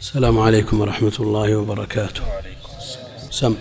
السلام 0.00 0.38
عليكم 0.38 0.80
ورحمة 0.80 1.16
الله 1.20 1.56
وبركاته. 1.56 2.22
وعليكم 2.28 2.72
السلام 2.78 3.30
سم. 3.30 3.56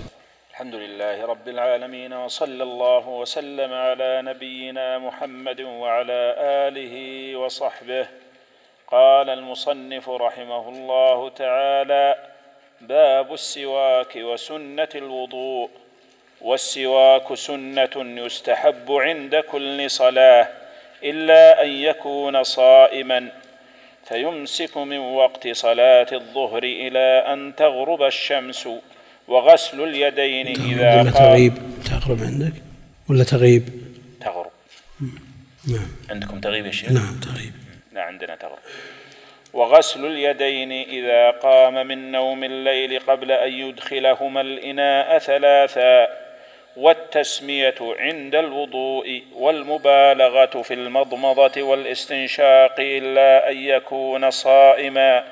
الحمد 0.51 0.75
لله 0.75 1.25
رب 1.25 1.47
العالمين 1.47 2.13
وصلى 2.13 2.63
الله 2.63 3.07
وسلم 3.07 3.73
على 3.73 4.21
نبينا 4.25 4.97
محمد 4.97 5.61
وعلى 5.61 6.35
آله 6.67 6.95
وصحبه. 7.35 8.07
قال 8.87 9.29
المصنف 9.29 10.09
رحمه 10.09 10.69
الله 10.69 11.29
تعالى 11.29 12.15
باب 12.81 13.33
السواك 13.33 14.15
وسنة 14.15 14.89
الوضوء. 14.95 15.69
والسواك 16.41 17.33
سنة 17.33 17.95
يستحب 17.95 18.91
عند 18.91 19.35
كل 19.35 19.91
صلاة 19.91 20.47
إلا 21.03 21.63
أن 21.63 21.69
يكون 21.69 22.43
صائما. 22.43 23.31
فيمسك 24.07 24.77
من 24.77 24.97
وقت 24.97 25.47
صلاة 25.47 26.07
الظهر 26.11 26.63
إلى 26.63 27.23
أن 27.33 27.55
تغرب 27.55 28.03
الشمس 28.03 28.69
وغسل 29.27 29.83
اليدين 29.83 30.47
إذا 30.47 31.01
ولا 31.01 31.11
قام 31.11 31.29
تغيب؟ 31.29 31.53
تغرب 31.85 32.23
عندك؟ 32.23 32.53
ولا 33.09 33.23
تغيب؟ 33.23 33.69
تغرب. 34.21 34.51
نعم. 35.67 35.87
عندكم 36.09 36.39
تغيب 36.39 36.65
يا 36.65 36.71
شيخ؟ 36.71 36.91
نعم 36.91 37.19
تغيب. 37.19 37.53
لا 37.93 38.01
عندنا 38.01 38.35
تغرب. 38.35 38.57
وغسل 39.53 40.05
اليدين 40.05 40.71
إذا 40.71 41.29
قام 41.29 41.87
من 41.87 42.11
نوم 42.11 42.43
الليل 42.43 42.99
قبل 42.99 43.31
أن 43.31 43.53
يدخلهما 43.53 44.41
الإناء 44.41 45.19
ثلاثا. 45.19 46.07
والتسمية 46.79 47.75
عند 47.99 48.35
الوضوء 48.35 49.21
والمبالغة 49.35 50.61
في 50.61 50.73
المضمضة 50.73 51.61
والاستنشاق 51.61 52.75
إلا 52.79 53.51
أن 53.51 53.57
يكون 53.57 54.31
صائما 54.31 55.23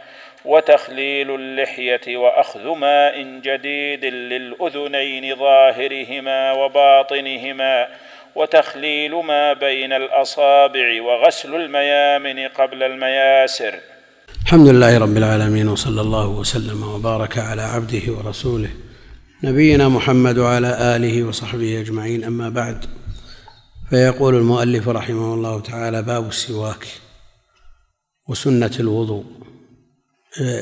وتخليل 0.46 1.36
اللحية 1.36 2.18
وأخذ 2.18 2.76
ماء 2.76 3.22
جديد 3.22 4.06
للأذنين 4.06 5.36
ظاهرهما 5.36 6.52
وباطنهما 6.52 7.88
وتخليل 8.36 9.16
ما 9.16 9.54
بين 9.54 9.94
الأصابع 9.94 11.02
وغسل 11.02 11.56
الميامن 11.56 12.48
قبل 12.48 12.84
المياسر. 12.84 13.74
الحمد 14.46 14.68
لله 14.68 15.00
رب 15.00 15.18
العالمين 15.18 15.68
وصلى 15.68 16.02
الله 16.02 16.28
وسلم 16.28 16.84
وبارك 16.84 17.38
على 17.38 17.62
عبده 17.62 18.06
ورسوله. 18.14 18.70
نبينا 19.44 19.90
محمد 19.90 20.38
وعلى 20.38 20.96
آله 20.96 21.24
وصحبه 21.24 21.82
أجمعين. 21.82 22.24
أما 22.24 22.50
بعد 22.50 22.86
فيقول 23.90 24.36
المؤلف 24.36 24.90
رحمه 24.90 25.34
الله 25.34 25.60
تعالى 25.60 26.02
باب 26.02 26.28
السواك 26.28 26.88
وسنة 28.30 28.72
الوضوء. 28.80 29.26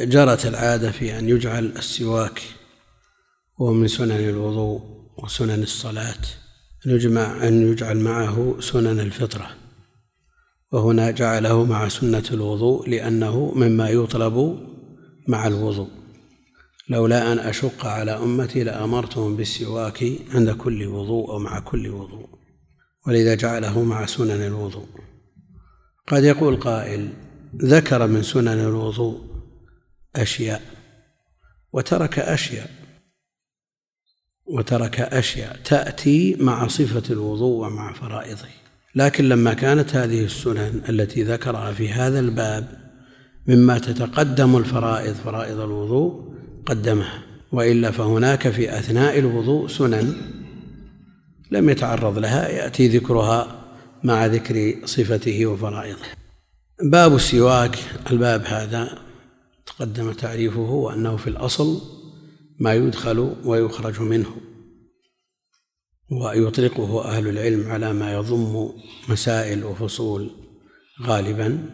جرت 0.03 0.45
العادة 0.45 0.91
في 0.91 1.19
أن 1.19 1.29
يجعل 1.29 1.65
السواك 1.65 2.41
وهو 3.59 3.73
من 3.73 3.87
سنن 3.87 4.29
الوضوء 4.29 4.81
وسنن 5.23 5.63
الصلاة 5.63 6.21
أن 6.85 6.91
يجمع 6.91 7.47
أن 7.47 7.71
يجعل 7.71 7.97
معه 7.97 8.55
سنن 8.59 8.99
الفطرة. 8.99 9.49
وهنا 10.71 11.11
جعله 11.11 11.65
مع 11.65 11.87
سنة 11.87 12.23
الوضوء 12.31 12.89
لأنه 12.89 13.53
مما 13.55 13.89
يطلب 13.89 14.59
مع 15.27 15.47
الوضوء. 15.47 15.89
لولا 16.89 17.31
أن 17.31 17.39
أشق 17.39 17.85
على 17.85 18.11
أمتي 18.11 18.63
لأمرتهم 18.63 19.35
بالسواك 19.35 20.03
عند 20.33 20.49
كل 20.49 20.87
وضوء 20.87 21.29
أو 21.31 21.39
مع 21.39 21.59
كل 21.59 21.87
وضوء 21.87 22.29
ولذا 23.07 23.35
جعله 23.35 23.83
مع 23.83 24.05
سنن 24.05 24.41
الوضوء. 24.41 24.87
قد 26.07 26.23
يقول 26.23 26.55
قائل 26.55 27.09
ذكر 27.55 28.07
من 28.07 28.23
سنن 28.23 28.47
الوضوء 28.47 29.21
أشياء 30.15 30.61
وترك 31.73 32.19
أشياء 32.19 32.69
وترك 34.45 34.99
أشياء 34.99 35.59
تأتي 35.65 36.35
مع 36.39 36.67
صفة 36.67 37.13
الوضوء 37.13 37.65
ومع 37.65 37.93
فرائضه. 37.93 38.47
لكن 38.95 39.29
لما 39.29 39.53
كانت 39.53 39.95
هذه 39.95 40.25
السنن 40.25 40.81
التي 40.89 41.23
ذكرها 41.23 41.71
في 41.71 41.89
هذا 41.89 42.19
الباب 42.19 42.85
مما 43.47 43.79
تتقدم 43.79 44.57
الفرائض 44.57 45.13
فرائض 45.13 45.59
الوضوء 45.59 46.34
قدمها 46.65 47.23
وإلا 47.51 47.91
فهناك 47.91 48.49
في 48.49 48.79
أثناء 48.79 49.19
الوضوء 49.19 49.67
سنن 49.67 50.15
لم 51.51 51.69
يتعرض 51.69 52.17
لها 52.17 52.49
يأتي 52.49 52.87
ذكرها 52.87 53.65
مع 54.03 54.25
ذكر 54.25 54.75
صفته 54.85 55.45
وفرائضه. 55.45 56.05
باب 56.81 57.15
السواك 57.15 57.79
الباب 58.11 58.43
هذا 58.45 58.97
تقدم 59.65 60.11
تعريفه 60.11 60.59
وأنه 60.59 61.17
في 61.17 61.27
الأصل 61.27 61.81
ما 62.59 62.73
يدخل 62.73 63.35
ويخرج 63.45 64.01
منه 64.01 64.35
ويطلقه 66.11 67.05
أهل 67.05 67.27
العلم 67.27 67.71
على 67.71 67.93
ما 67.93 68.13
يضم 68.13 68.69
مسائل 69.09 69.63
وفصول 69.63 70.31
غالبا 71.01 71.69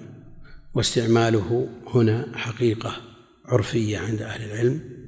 واستعماله 0.73 1.67
هنا 1.87 2.37
حقيقة. 2.37 3.10
عرفية 3.51 3.97
عند 3.97 4.21
أهل 4.21 4.51
العلم 4.51 5.01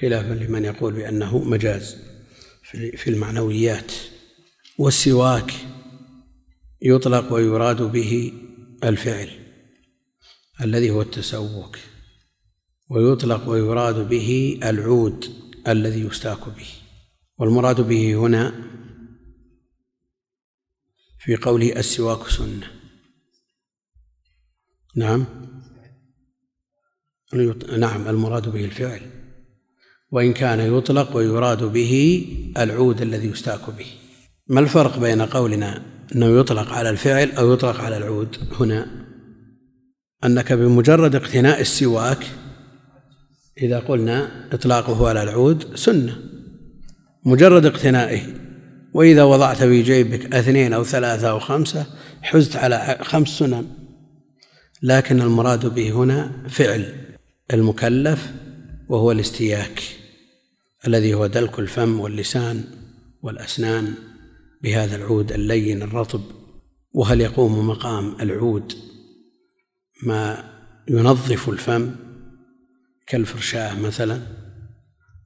خلافا 0.00 0.32
لمن 0.32 0.64
يقول 0.64 0.92
بأنه 0.92 1.38
مجاز 1.38 1.96
في 2.72 3.10
المعنويات 3.10 3.92
والسواك 4.78 5.52
يطلق 6.82 7.32
ويراد 7.32 7.82
به 7.82 8.32
الفعل 8.84 9.30
الذي 10.60 10.90
هو 10.90 11.02
التسوك 11.02 11.78
ويطلق 12.90 13.48
ويراد 13.48 14.08
به 14.08 14.60
العود 14.64 15.26
الذي 15.68 16.00
يستاك 16.00 16.48
به. 16.48 16.66
والمراد 17.38 17.80
به 17.80 18.14
هنا 18.14 18.54
في 21.18 21.36
قوله 21.36 21.76
السواك 21.76 22.28
سنة. 22.28 22.70
نعم. 24.96 25.53
نعم 27.78 28.08
المراد 28.08 28.48
به 28.48 28.64
الفعل. 28.64 29.00
وإن 30.10 30.32
كان 30.32 30.60
يطلق 30.78 31.16
ويراد 31.16 31.64
به 31.64 32.26
العود 32.58 33.02
الذي 33.02 33.28
يستاك 33.28 33.70
به. 33.78 33.86
ما 34.48 34.60
الفرق 34.60 34.98
بين 34.98 35.22
قولنا 35.22 35.82
أنه 36.14 36.40
يطلق 36.40 36.72
على 36.72 36.90
الفعل 36.90 37.30
أو 37.30 37.52
يطلق 37.52 37.80
على 37.80 37.96
العود 37.96 38.36
هنا؟ 38.60 38.86
أنك 40.24 40.52
بمجرد 40.52 41.14
اقتناء 41.14 41.60
السواك 41.60 42.26
إذا 43.62 43.78
قلنا 43.78 44.48
إطلاقه 44.52 45.08
على 45.08 45.22
العود 45.22 45.76
سنة. 45.76 46.16
مجرد 47.24 47.66
اقتنائه. 47.66 48.22
وإذا 48.94 49.22
وضعت 49.22 49.56
في 49.56 49.82
جيبك 49.82 50.34
اثنين 50.34 50.72
أو 50.72 50.84
ثلاثة 50.84 51.30
أو 51.30 51.38
خمسة 51.38 51.86
حزت 52.22 52.56
على 52.56 52.98
خمس 53.02 53.28
سنن. 53.28 53.66
لكن 54.82 55.20
المراد 55.20 55.74
به 55.74 55.90
هنا 55.90 56.32
فعل. 56.48 57.03
المكلف 57.52 58.32
وهو 58.88 59.12
الاستياك 59.12 59.82
الذي 60.86 61.14
هو 61.14 61.26
دلك 61.26 61.58
الفم 61.58 62.00
واللسان 62.00 62.64
والأسنان 63.22 63.94
بهذا 64.62 64.96
العود 64.96 65.32
اللين 65.32 65.82
الرطب. 65.82 66.22
وهل 66.92 67.20
يقوم 67.20 67.68
مقام 67.68 68.16
العود 68.20 68.72
ما 70.02 70.50
ينظف 70.88 71.48
الفم 71.48 71.94
كالفرشاة 73.06 73.80
مثلا 73.80 74.20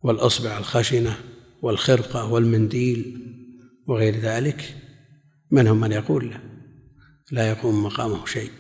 والأصبع 0.03 0.59
الخشنة 0.59 1.17
والخرقة 1.63 2.33
والمنديل 2.33 3.25
وغير 3.87 4.17
ذلك؟ 4.17 4.77
منهم 5.51 5.81
من 5.81 5.93
يقول 5.93 6.31
لا؟ 6.31 6.41
لا 7.33 7.49
يقوم 7.51 7.85
مقامه 7.85 8.27
شيء. 8.27 8.51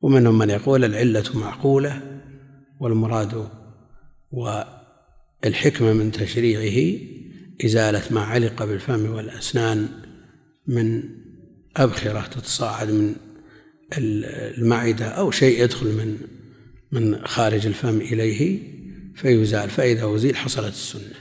ومنهم 0.00 0.38
من 0.38 0.50
يقول 0.50 0.84
العلة 0.84 1.24
معقولة 1.34 2.19
والمراد 2.80 3.48
والحكمة 4.32 5.92
من 5.92 6.12
تشريعه 6.12 6.98
إزالة 7.64 8.02
ما 8.10 8.20
علق 8.20 8.64
بالفم 8.64 9.10
والأسنان 9.10 9.88
من 10.66 11.02
أبخرة 11.76 12.20
تتصاعد 12.20 12.90
من 12.90 13.14
المعدة 13.98 15.06
أو 15.06 15.30
شيء 15.30 15.64
يدخل 15.64 15.86
من 15.86 16.18
من 16.92 17.26
خارج 17.26 17.66
الفم 17.66 18.00
إليه 18.00 18.62
فيزال 19.14 19.70
فإذا 19.70 20.14
أزيل 20.14 20.36
حصلت 20.36 20.72
السنة. 20.74 21.14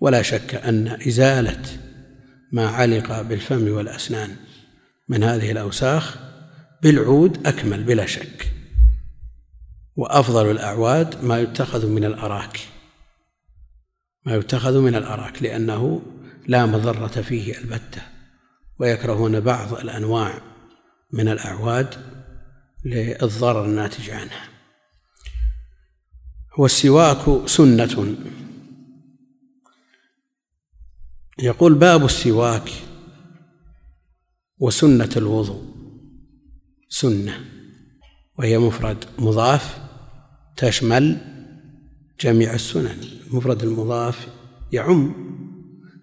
ولا 0.00 0.22
شك 0.22 0.54
أن 0.54 0.88
إزالة 0.88 1.62
ما 2.52 2.66
علق 2.66 3.22
بالفم 3.22 3.68
والأسنان 3.70 4.36
من 5.08 5.22
هذه 5.22 5.50
الأوساخ 5.50 6.18
بالعود 6.82 7.46
أكمل 7.46 7.82
بلا 7.82 8.06
شك. 8.06 8.51
وأفضل 9.96 10.50
الأعواد 10.50 11.24
ما 11.24 11.40
يتخذ 11.40 11.86
من 11.86 12.04
الأراك 12.04 12.60
ما 14.26 14.34
يتخذ 14.34 14.80
من 14.80 14.94
الأراك 14.94 15.42
لأنه 15.42 16.02
لا 16.46 16.66
مضرة 16.66 17.06
فيه 17.06 17.58
البتة 17.58 18.02
ويكرهون 18.78 19.40
بعض 19.40 19.74
الأنواع 19.74 20.42
من 21.12 21.28
الأعواد 21.28 21.94
للضرر 22.84 23.64
الناتج 23.64 24.10
عنها. 24.10 24.48
والسواك 26.58 27.48
سنة. 27.48 28.16
يقول 31.38 31.74
باب 31.74 32.04
السواك 32.04 32.70
وسنة 34.58 35.10
الوضوء 35.16 35.74
سنة. 36.88 37.51
وهي 38.38 38.58
مفرد 38.58 39.04
مضاف 39.18 39.78
تشمل 40.56 41.18
جميع 42.20 42.54
السنن. 42.54 42.96
مفرد 43.30 43.62
المضاف 43.62 44.28
يعم 44.72 45.14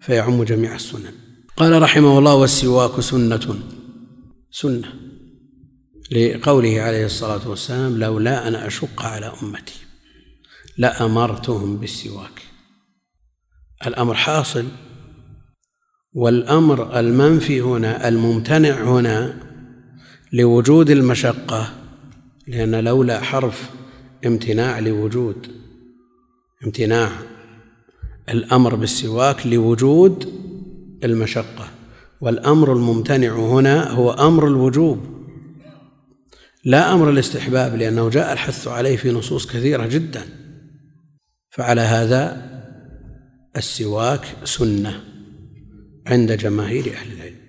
فيعم 0.01 0.43
جميع 0.43 0.75
السنن. 0.75 1.13
قال 1.57 1.81
رحمه 1.81 2.19
الله 2.19 2.35
والسواك 2.35 2.99
سنة. 2.99 3.59
سنة 4.51 4.93
لقوله 6.11 6.81
عليه 6.81 7.05
الصلاة 7.05 7.49
والسلام 7.49 7.97
لولا 7.97 8.47
أن 8.47 8.55
أشق 8.55 9.01
على 9.01 9.33
أمتي 9.43 9.79
لأمرتهم 10.77 11.77
بالسواك. 11.77 12.41
الأمر 13.87 14.13
حاصل 14.13 14.65
والأمر 16.13 16.99
المنفي 16.99 17.61
هنا 17.61 18.07
الممتنع 18.07 18.83
هنا 18.83 19.39
لوجود 20.33 20.89
المشقة 20.89 21.78
لأن 22.49 22.83
لولا 22.83 23.19
حرف 23.19 23.69
امتناع 24.25 24.79
لوجود 24.79 25.47
امتناع 26.65 27.11
الأمر 28.29 28.75
بالسواك 28.75 29.47
لوجود 29.47 30.29
المشقة 31.03 31.67
والأمر 32.21 32.73
الممتنع 32.73 33.35
هنا 33.35 33.91
هو 33.91 34.11
أمر 34.11 34.47
الوجوب 34.47 35.19
لا 36.65 36.93
أمر 36.93 37.09
الاستحباب 37.09 37.75
لأنه 37.75 38.09
جاء 38.09 38.33
الحث 38.33 38.67
عليه 38.67 38.97
في 38.97 39.11
نصوص 39.11 39.47
كثيرة 39.47 39.87
جدا. 39.87 40.21
فعلى 41.49 41.81
هذا 41.81 42.49
السواك 43.57 44.21
سنة 44.43 45.03
عند 46.07 46.31
جماهير 46.31 46.93
أهل 46.93 47.11
العلم. 47.11 47.39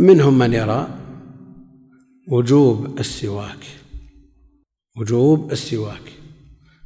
ومنهم 0.00 0.38
من 0.38 0.52
يرى 0.52 0.88
وجوب 2.30 2.98
السواك. 2.98 3.64
وجوب 4.96 5.52
السواك. 5.52 6.12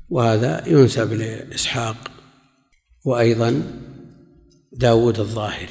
وهذا 0.08 0.68
ينسب 0.68 1.12
لإسحاق 1.12 2.10
وأيضا 3.04 3.62
داود 4.72 5.20
الظاهري 5.20 5.68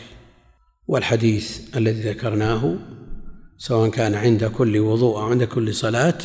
والحديث 0.87 1.77
الذي 1.77 2.09
ذكرناه 2.09 2.77
سواء 3.57 3.89
كان 3.89 4.15
عند 4.15 4.45
كل 4.45 4.79
وضوء 4.79 5.17
أو 5.17 5.25
عند 5.25 5.43
كل 5.43 5.75
صلاة 5.75 6.17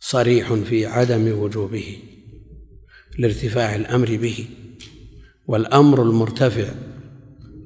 صريح 0.00 0.52
في 0.52 0.86
عدم 0.86 1.38
وجوبه 1.38 1.98
لارتفاع 3.18 3.76
الأمر 3.76 4.16
به. 4.16 4.46
والأمر 5.46 6.02
المرتفع 6.02 6.68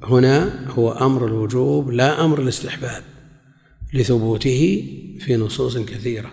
هنا 0.03 0.67
هو 0.71 0.93
أمر 0.93 1.27
الوجوب 1.27 1.91
لا 1.91 2.25
أمر 2.25 2.41
الاستحباب. 2.41 3.12
لثبوته 3.95 4.85
في 5.21 5.37
نصوص 5.37 5.79
كثيرة. 5.79 6.33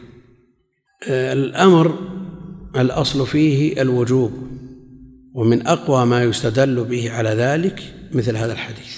الأمر 1.08 2.00
الأصل 2.76 3.28
فيه 3.28 3.82
الوجوب 3.82 4.32
ومن 5.34 5.68
أقوى 5.68 6.06
ما 6.06 6.24
يستدل 6.24 6.84
به 6.84 7.12
على 7.12 7.30
ذلك 7.30 7.94
مثل 8.14 8.38
هذا 8.38 8.54
الحديث 8.54 8.98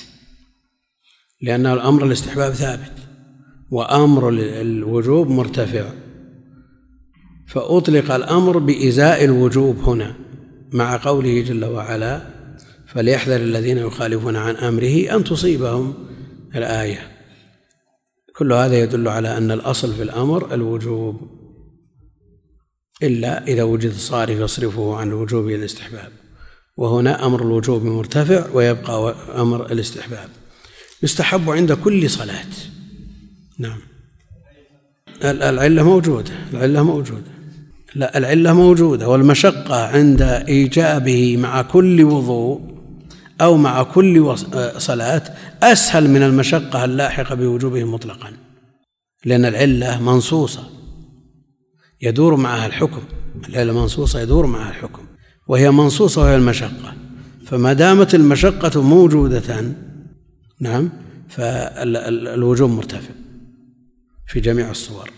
لأن 1.41 1.65
الأمر 1.65 2.05
الاستحباب 2.05 2.53
ثابت 2.53 2.93
وأمر 3.71 4.29
الوجوب 4.29 5.29
مرتفع. 5.29 5.89
فأطلق 7.47 8.11
الأمر 8.11 8.57
بإزاء 8.57 9.23
الوجوب 9.23 9.79
هنا 9.79 10.15
مع 10.73 10.97
قوله 10.97 11.41
جل 11.41 11.65
وعلا 11.65 12.21
فليحذر 12.87 13.35
الذين 13.35 13.77
يخالفون 13.77 14.35
عن 14.35 14.55
أمره 14.55 15.15
أن 15.15 15.23
تصيبهم 15.23 15.93
الآية. 16.55 17.20
كل 18.41 18.53
هذا 18.53 18.79
يدل 18.79 19.07
على 19.07 19.37
أن 19.37 19.51
الأصل 19.51 19.93
في 19.93 20.03
الأمر 20.03 20.53
الوجوب 20.53 21.21
إلا 23.03 23.47
إذا 23.47 23.63
وجد 23.63 23.93
صارف 23.93 24.39
يصرفه 24.39 24.95
عن 24.95 25.07
الوجوب 25.07 25.45
إلى 25.45 25.55
الاستحباب. 25.55 26.11
وهنا 26.77 27.25
أمر 27.25 27.41
الوجوب 27.41 27.83
مرتفع 27.83 28.45
ويبقى 28.53 29.15
أمر 29.35 29.71
الاستحباب. 29.71 30.29
يستحب 31.03 31.49
عند 31.49 31.73
كل 31.73 32.09
صلاة. 32.09 32.45
نعم. 33.59 33.79
العلة 35.23 35.83
موجودة 35.83 36.31
العلة 36.53 36.83
موجودة. 36.83 37.31
لا 37.95 38.17
العلة 38.17 38.53
موجودة 38.53 39.09
والمشقة 39.09 39.85
عند 39.85 40.21
إيجابه 40.21 41.37
مع 41.37 41.61
كل 41.61 42.03
وضوء 42.03 42.80
أو 43.41 43.57
مع 43.57 43.83
كل 43.83 44.35
صلاة 44.77 45.23
أسهل 45.63 46.09
من 46.09 46.23
المشقة 46.23 46.85
اللاحقة 46.85 47.35
بوجوبه 47.35 47.83
مطلقا 47.83 48.33
لأن 49.25 49.45
العلة 49.45 50.01
منصوصة 50.01 50.69
يدور 52.01 52.35
معها 52.35 52.65
الحكم 52.65 53.01
العلة 53.49 53.73
منصوصة 53.73 54.19
يدور 54.19 54.45
معها 54.45 54.69
الحكم 54.69 55.03
وهي 55.47 55.71
منصوصة 55.71 56.21
وهي 56.21 56.35
المشقة. 56.35 56.93
فما 57.45 57.73
دامت 57.73 58.15
المشقة 58.15 58.81
موجودة 58.81 59.73
نعم 60.59 60.89
فالوجوب 61.29 62.69
مرتفع 62.69 63.13
في 64.27 64.39
جميع 64.39 64.71
الصور. 64.71 65.09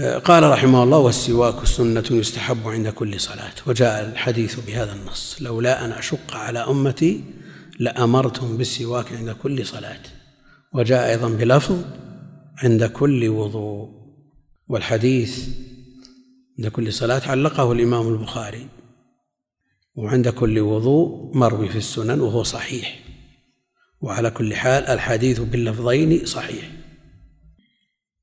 قال 0.00 0.50
رحمه 0.50 0.82
الله 0.82 0.98
والسواك 0.98 1.64
سنة 1.64 2.04
يستحب 2.10 2.68
عند 2.68 2.88
كل 2.88 3.20
صلاة. 3.20 3.52
وجاء 3.66 4.04
الحديث 4.04 4.60
بهذا 4.60 4.92
النص 4.92 5.36
لولا 5.40 5.84
أن 5.84 5.92
أشق 5.92 6.36
على 6.36 6.58
أمتي 6.58 7.24
لأمرتهم 7.78 8.56
بالسواك 8.56 9.12
عند 9.12 9.30
كل 9.30 9.66
صلاة. 9.66 10.00
وجاء 10.72 11.10
أيضا 11.10 11.28
بلفظ 11.28 11.84
عند 12.58 12.84
كل 12.84 13.28
وضوء. 13.28 13.88
والحديث 14.68 15.48
عند 16.58 16.68
كل 16.68 16.92
صلاة 16.92 17.22
علقه 17.26 17.72
الإمام 17.72 18.08
البخاري. 18.08 18.68
وعند 19.94 20.28
كل 20.28 20.60
وضوء 20.60 21.36
مروي 21.36 21.68
في 21.68 21.78
السنن 21.78 22.20
وهو 22.20 22.42
صحيح. 22.42 22.98
وعلى 24.00 24.30
كل 24.30 24.54
حال 24.54 24.84
الحديث 24.84 25.40
باللفظين 25.40 26.26
صحيح. 26.26 26.70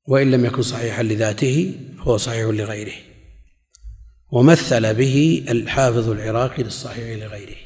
وإن 0.06 0.30
لم 0.30 0.44
يكن 0.44 0.62
صحيحا 0.62 1.02
لذاته 1.02 1.74
فهو 1.98 2.16
صحيح 2.16 2.46
لغيره. 2.46 2.92
ومثل 4.32 4.94
به 4.94 5.44
الحافظ 5.50 6.08
العراقي 6.08 6.62
للصحيح 6.62 7.24
لغيره. 7.24 7.56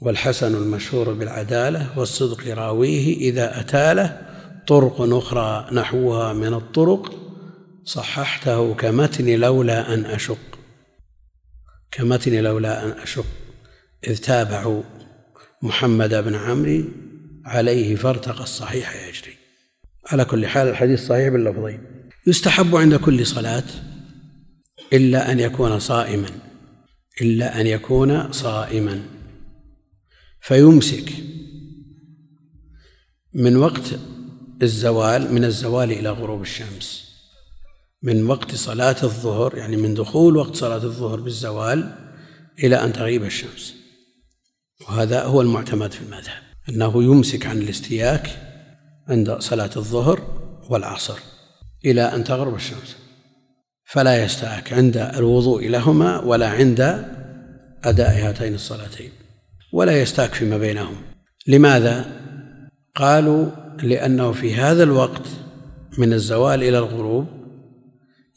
والحسن 0.00 0.54
المشهور 0.54 1.12
بالعدالة 1.12 1.98
والصدق 1.98 2.46
راويه 2.46 3.16
إذا 3.16 3.60
أتاله 3.60 4.20
طرق 4.66 5.00
أخرى 5.00 5.68
نحوها 5.72 6.32
من 6.32 6.54
الطرق 6.54 7.14
صححته 7.84 8.74
كمتن 8.74 9.26
لولا 9.26 9.94
أن 9.94 10.04
أشق. 10.04 10.58
كمتن 11.90 12.32
لولا 12.32 12.84
أن 12.84 12.90
أشق. 12.90 13.26
إذ 14.06 14.16
تابعوا 14.16 14.82
محمد 15.62 16.14
بن 16.14 16.34
عمرو 16.34 16.84
عليه 17.44 17.96
فارتقى 17.96 18.42
الصحيح 18.42 18.96
يجري. 19.08 19.41
على 20.06 20.24
كل 20.24 20.46
حال 20.46 20.68
الحديث 20.68 21.06
صحيح 21.06 21.28
باللفظين 21.28 21.80
يستحب 22.26 22.76
عند 22.76 22.94
كل 22.94 23.26
صلاة 23.26 23.64
إلا 24.92 25.32
أن 25.32 25.40
يكون 25.40 25.78
صائما 25.78 26.28
إلا 27.20 27.60
أن 27.60 27.66
يكون 27.66 28.32
صائما. 28.32 29.02
فيمسك 30.40 31.12
من 33.34 33.56
وقت 33.56 33.98
الزوال 34.62 35.32
من 35.34 35.44
الزوال 35.44 35.92
إلى 35.92 36.10
غروب 36.10 36.42
الشمس. 36.42 37.12
من 38.02 38.26
وقت 38.26 38.54
صلاة 38.54 38.96
الظهر 39.02 39.56
يعني 39.56 39.76
من 39.76 39.94
دخول 39.94 40.36
وقت 40.36 40.56
صلاة 40.56 40.84
الظهر 40.84 41.20
بالزوال 41.20 41.94
إلى 42.58 42.84
أن 42.84 42.92
تغيب 42.92 43.24
الشمس. 43.24 43.74
وهذا 44.80 45.24
هو 45.24 45.40
المعتمد 45.40 45.92
في 45.92 46.00
المذهب 46.02 46.42
أنه 46.68 47.04
يمسك 47.04 47.46
عن 47.46 47.58
الاستياك 47.58 48.51
عند 49.12 49.36
صلاة 49.40 49.70
الظهر 49.76 50.20
والعصر 50.70 51.18
إلى 51.84 52.02
أن 52.02 52.24
تغرب 52.24 52.54
الشمس. 52.54 52.96
فلا 53.84 54.24
يستاك 54.24 54.72
عند 54.72 54.96
الوضوء 54.96 55.68
لهما 55.68 56.20
ولا 56.20 56.48
عند 56.48 56.80
أداء 57.84 58.28
هاتين 58.28 58.54
الصلاتين 58.54 59.10
ولا 59.72 60.00
يستاك 60.02 60.34
فيما 60.34 60.58
بينهم. 60.58 60.96
لماذا؟ 61.46 62.06
قالوا 62.94 63.46
لأنه 63.82 64.32
في 64.32 64.54
هذا 64.54 64.82
الوقت 64.82 65.26
من 65.98 66.12
الزوال 66.12 66.62
إلى 66.62 66.78
الغروب 66.78 67.26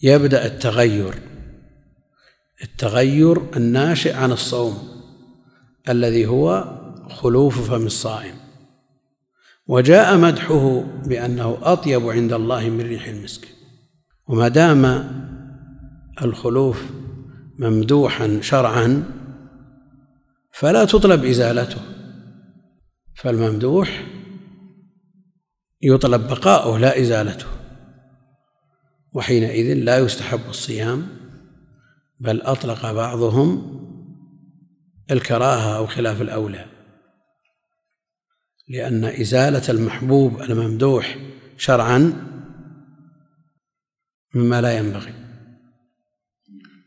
يبدأ 0.04 0.46
التغير 0.46 1.14
التغير 2.64 3.42
الناشئ 3.56 4.14
عن 4.14 4.32
الصوم 4.32 4.88
الذي 5.90 6.26
هو 6.26 6.66
خلوف 7.10 7.72
فم 7.72 7.86
الصائم. 7.86 8.45
وجاء 9.68 10.18
مدحه 10.18 10.80
بأنه 11.06 11.58
أطيب 11.62 12.10
عند 12.10 12.34
الله 12.34 12.70
من 12.70 12.82
ريح 12.82 13.08
المسك. 13.08 13.48
وما 14.28 14.48
دام 14.48 14.86
الخلوف 16.22 16.86
ممدوحا 17.60 18.40
شرعا 18.42 19.04
فلا 20.54 20.86
تطلب 20.86 21.26
إزالته. 21.26 21.82
فالممدوح 23.16 24.08
يطلب 25.82 26.28
بقاؤه 26.28 26.80
لا 26.80 27.00
إزالته. 27.02 27.46
وحينئذ 29.14 29.74
لا 29.74 29.98
يستحب 29.98 30.50
الصيام 30.50 31.08
بل 32.20 32.42
أطلق 32.42 32.92
بعضهم 32.92 33.80
الكراهة 35.12 35.78
أو 35.78 35.86
خلاف 35.86 36.22
الأولى. 36.22 36.75
لأن 38.68 39.06
إزالة 39.06 39.64
المحبوب 39.70 40.42
الممدوح 40.42 41.18
شرعا 41.58 42.14
مما 44.36 44.62
لا 44.62 44.78
ينبغي 44.78 45.14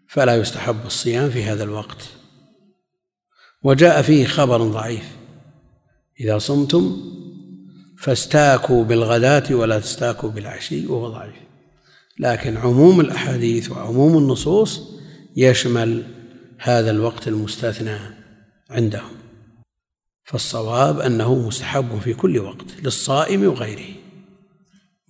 فلا 0.08 0.37
يستحب 0.37 0.87
الصيام 0.87 1.30
في 1.30 1.44
هذا 1.44 1.64
الوقت. 1.64 2.08
وجاء 3.62 4.02
فيه 4.02 4.26
خبر 4.26 4.62
ضعيف. 4.62 5.16
إذا 6.20 6.38
صمتم 6.38 6.97
فاستاكوا 7.99 8.85
بالغداة 8.85 9.54
ولا 9.54 9.80
تستاكوا 9.80 10.30
بالعشي 10.30 10.87
وهو 10.87 11.08
ضعيف. 11.08 11.35
لكن 12.18 12.56
عموم 12.56 13.00
الأحاديث 13.00 13.70
وعموم 13.70 14.18
النصوص 14.18 14.82
يشمل 15.37 16.04
هذا 16.58 16.90
الوقت 16.90 17.28
المستثنى 17.28 17.99
عندهم. 18.70 19.11
فالصواب 20.28 21.00
أنه 21.00 21.47
مستحب 21.47 21.99
في 21.99 22.14
كل 22.14 22.38
وقت 22.38 22.66
للصائم 22.85 23.44
وغيره. 23.44 23.94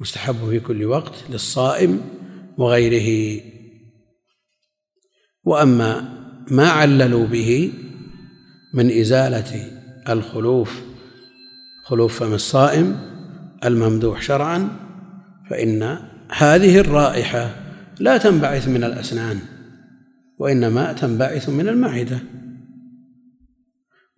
مستحب 0.00 0.48
في 0.50 0.60
كل 0.60 0.84
وقت 0.84 1.14
للصائم 1.30 2.00
وغيره. 2.58 3.40
وأما 5.44 6.18
ما 6.50 6.68
عللوا 6.68 7.26
به 7.26 7.72
من 8.74 8.90
إزالة 8.90 9.70
الخلوف 10.08 10.80
خلوف 11.84 12.22
فم 12.22 12.34
الصائم 12.34 12.96
الممدوح 13.64 14.22
شرعا 14.22 14.68
فإن 15.50 15.98
هذه 16.30 16.78
الرائحة 16.78 17.50
لا 18.00 18.16
تنبعث 18.16 18.68
من 18.68 18.84
الأسنان 18.84 19.40
وإنما 20.38 20.92
تنبعث 20.92 21.48
من 21.48 21.68
المعدة. 21.68 22.18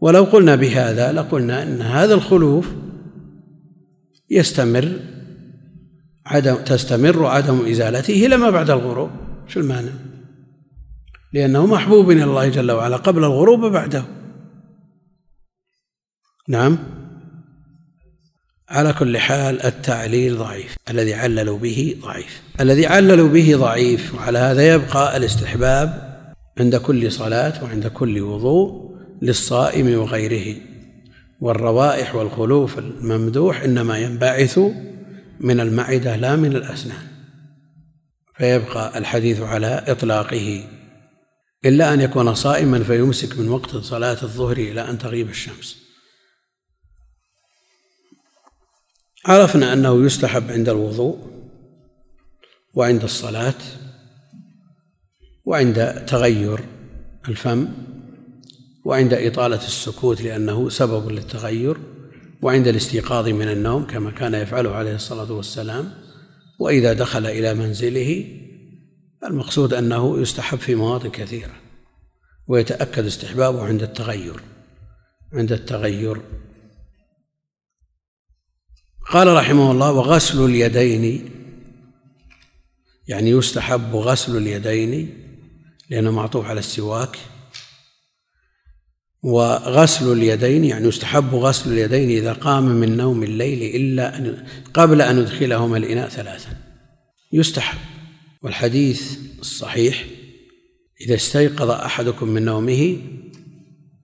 ولو 0.01 0.25
قلنا 0.25 0.55
بهذا 0.55 1.13
لقلنا 1.13 1.63
إن 1.63 1.83
هذا 1.83 2.15
الخلوف 2.15 2.69
يستمر 4.31 5.01
عدم 6.27 6.55
تستمر 6.55 7.27
عدم 7.27 7.67
إزالته 7.67 8.27
إلى 8.27 8.37
ما 8.37 8.51
بعد 8.51 8.71
الغروب. 8.71 9.11
شو 9.49 9.61
المانع؟ 9.61 9.93
لأنه 11.33 11.67
محبوب 11.67 12.11
إلى 12.11 12.25
الله 12.25 12.49
جل 12.49 12.71
وعلا 12.71 12.97
قبل 12.97 13.25
الغروب 13.25 13.63
وبعده. 13.63 14.05
نعم. 16.49 16.79
على 18.69 18.93
كل 18.93 19.19
حال 19.19 19.63
التعليل 19.63 20.37
ضعيف 20.39 20.77
الذي 20.91 21.15
عللوا 21.15 21.59
به 21.59 21.97
ضعيف. 22.03 22.43
الذي 22.61 22.87
عللوا 22.87 23.29
به 23.29 23.57
ضعيف 23.57 24.15
وعلى 24.15 24.39
هذا 24.39 24.75
يبقى 24.75 25.17
الاستحباب 25.17 26.11
عند 26.59 26.77
كل 26.77 27.13
صلاة 27.13 27.65
وعند 27.65 27.87
كل 27.87 28.21
وضوء. 28.21 28.90
للصائم 29.23 29.99
وغيره. 29.99 30.61
والروائح 31.41 32.15
والخلوف 32.15 32.79
الممدوح 32.79 33.63
إنما 33.63 33.99
ينبعث 33.99 34.59
من 35.41 35.61
المعدة 35.61 36.17
لا 36.17 36.37
من 36.37 36.57
الأسنان. 36.57 37.07
فيبقى 38.37 38.99
الحديث 38.99 39.41
على 39.41 39.85
إطلاقه. 39.89 40.65
إلا 41.65 41.95
أن 41.95 42.01
يكون 42.01 42.35
صائما 42.35 42.83
فيمسك 42.83 43.39
من 43.39 43.49
وقت 43.49 43.77
صلاة 43.77 44.19
الظهر 44.23 44.57
إلى 44.57 44.91
أن 44.91 44.99
تغيب 44.99 45.29
الشمس. 45.29 45.77
عرفنا 49.27 49.73
أنه 49.73 50.05
يستحب 50.05 50.51
عند 50.51 50.69
الوضوء 50.69 51.31
وعند 52.75 53.05
الصلاة 53.05 53.55
وعند 55.45 56.05
تغير 56.07 56.61
الفم 57.29 57.69
وعند 58.85 59.15
إطالة 59.15 59.57
السكوت 59.57 60.21
لأنه 60.21 60.69
سبب 60.69 61.11
للتغير 61.11 61.77
وعند 62.43 62.69
الاستيقاظ 62.69 63.29
من 63.29 63.49
النوم 63.49 63.87
كما 63.87 64.11
كان 64.11 64.35
يفعله 64.35 64.75
عليه 64.75 64.95
الصلاة 64.95 65.33
والسلام 65.33 65.93
وإذا 66.59 66.93
دخل 66.93 67.27
إلى 67.27 67.55
منزله 67.55 68.25
المقصود 69.25 69.75
أنه 69.75 70.21
يستحب 70.21 70.59
في 70.59 70.75
مواطن 70.75 71.11
كثيرة 71.11 71.55
ويتأكد 72.49 73.07
استحبابه 73.07 73.63
عند 73.65 73.83
التغير 73.83 74.41
عند 75.33 75.53
التغير. 75.53 76.21
قال 79.11 79.35
رحمه 79.37 79.73
الله 79.73 79.93
وغسل 79.93 80.45
اليدين 80.45 81.31
يعني 83.09 83.31
يستحب 83.31 83.95
غسل 83.95 84.37
اليدين 84.37 85.17
لأنه 85.91 86.11
معطوف 86.11 86.47
على 86.47 86.59
السواك. 86.59 87.19
وغسل 89.23 90.13
اليدين 90.13 90.65
يعني 90.65 90.89
يستحب 90.89 91.35
غسل 91.35 91.73
اليدين 91.73 92.11
إذا 92.11 92.33
قام 92.33 92.65
من 92.65 92.97
نوم 92.97 93.23
الليل 93.23 93.77
إلا 93.77 94.19
أن 94.19 94.45
قبل 94.75 95.03
أن 95.03 95.19
يدخلهما 95.19 95.77
الإناء 95.77 96.09
ثلاثا. 96.09 96.51
يستحب. 97.33 97.79
والحديث 98.43 99.19
الصحيح 99.41 100.05
إذا 101.01 101.15
استيقظ 101.15 101.71
أحدكم 101.71 102.29
من 102.29 102.45
نومه 102.45 102.97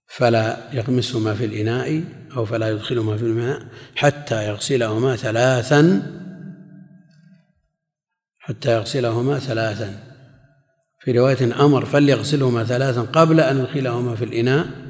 فلا 0.08 0.70
يغمسهما 0.72 1.34
في 1.34 1.44
الإناء 1.44 2.04
أو 2.36 2.44
فلا 2.44 2.68
يدخلهما 2.70 3.16
في 3.16 3.22
الماء 3.22 3.66
حتى 3.94 4.48
يغسلهما 4.48 5.16
ثلاثا. 5.16 6.12
حتى 8.38 8.72
يغسلهما 8.72 9.38
ثلاثا. 9.38 10.02
في 11.00 11.12
رواية 11.12 11.64
أمر 11.64 11.84
فليغسلهما 11.84 12.64
ثلاثا 12.64 13.00
قبل 13.00 13.40
أن 13.40 13.58
يدخلهما 13.58 14.14
في 14.14 14.24
الإناء 14.24 14.85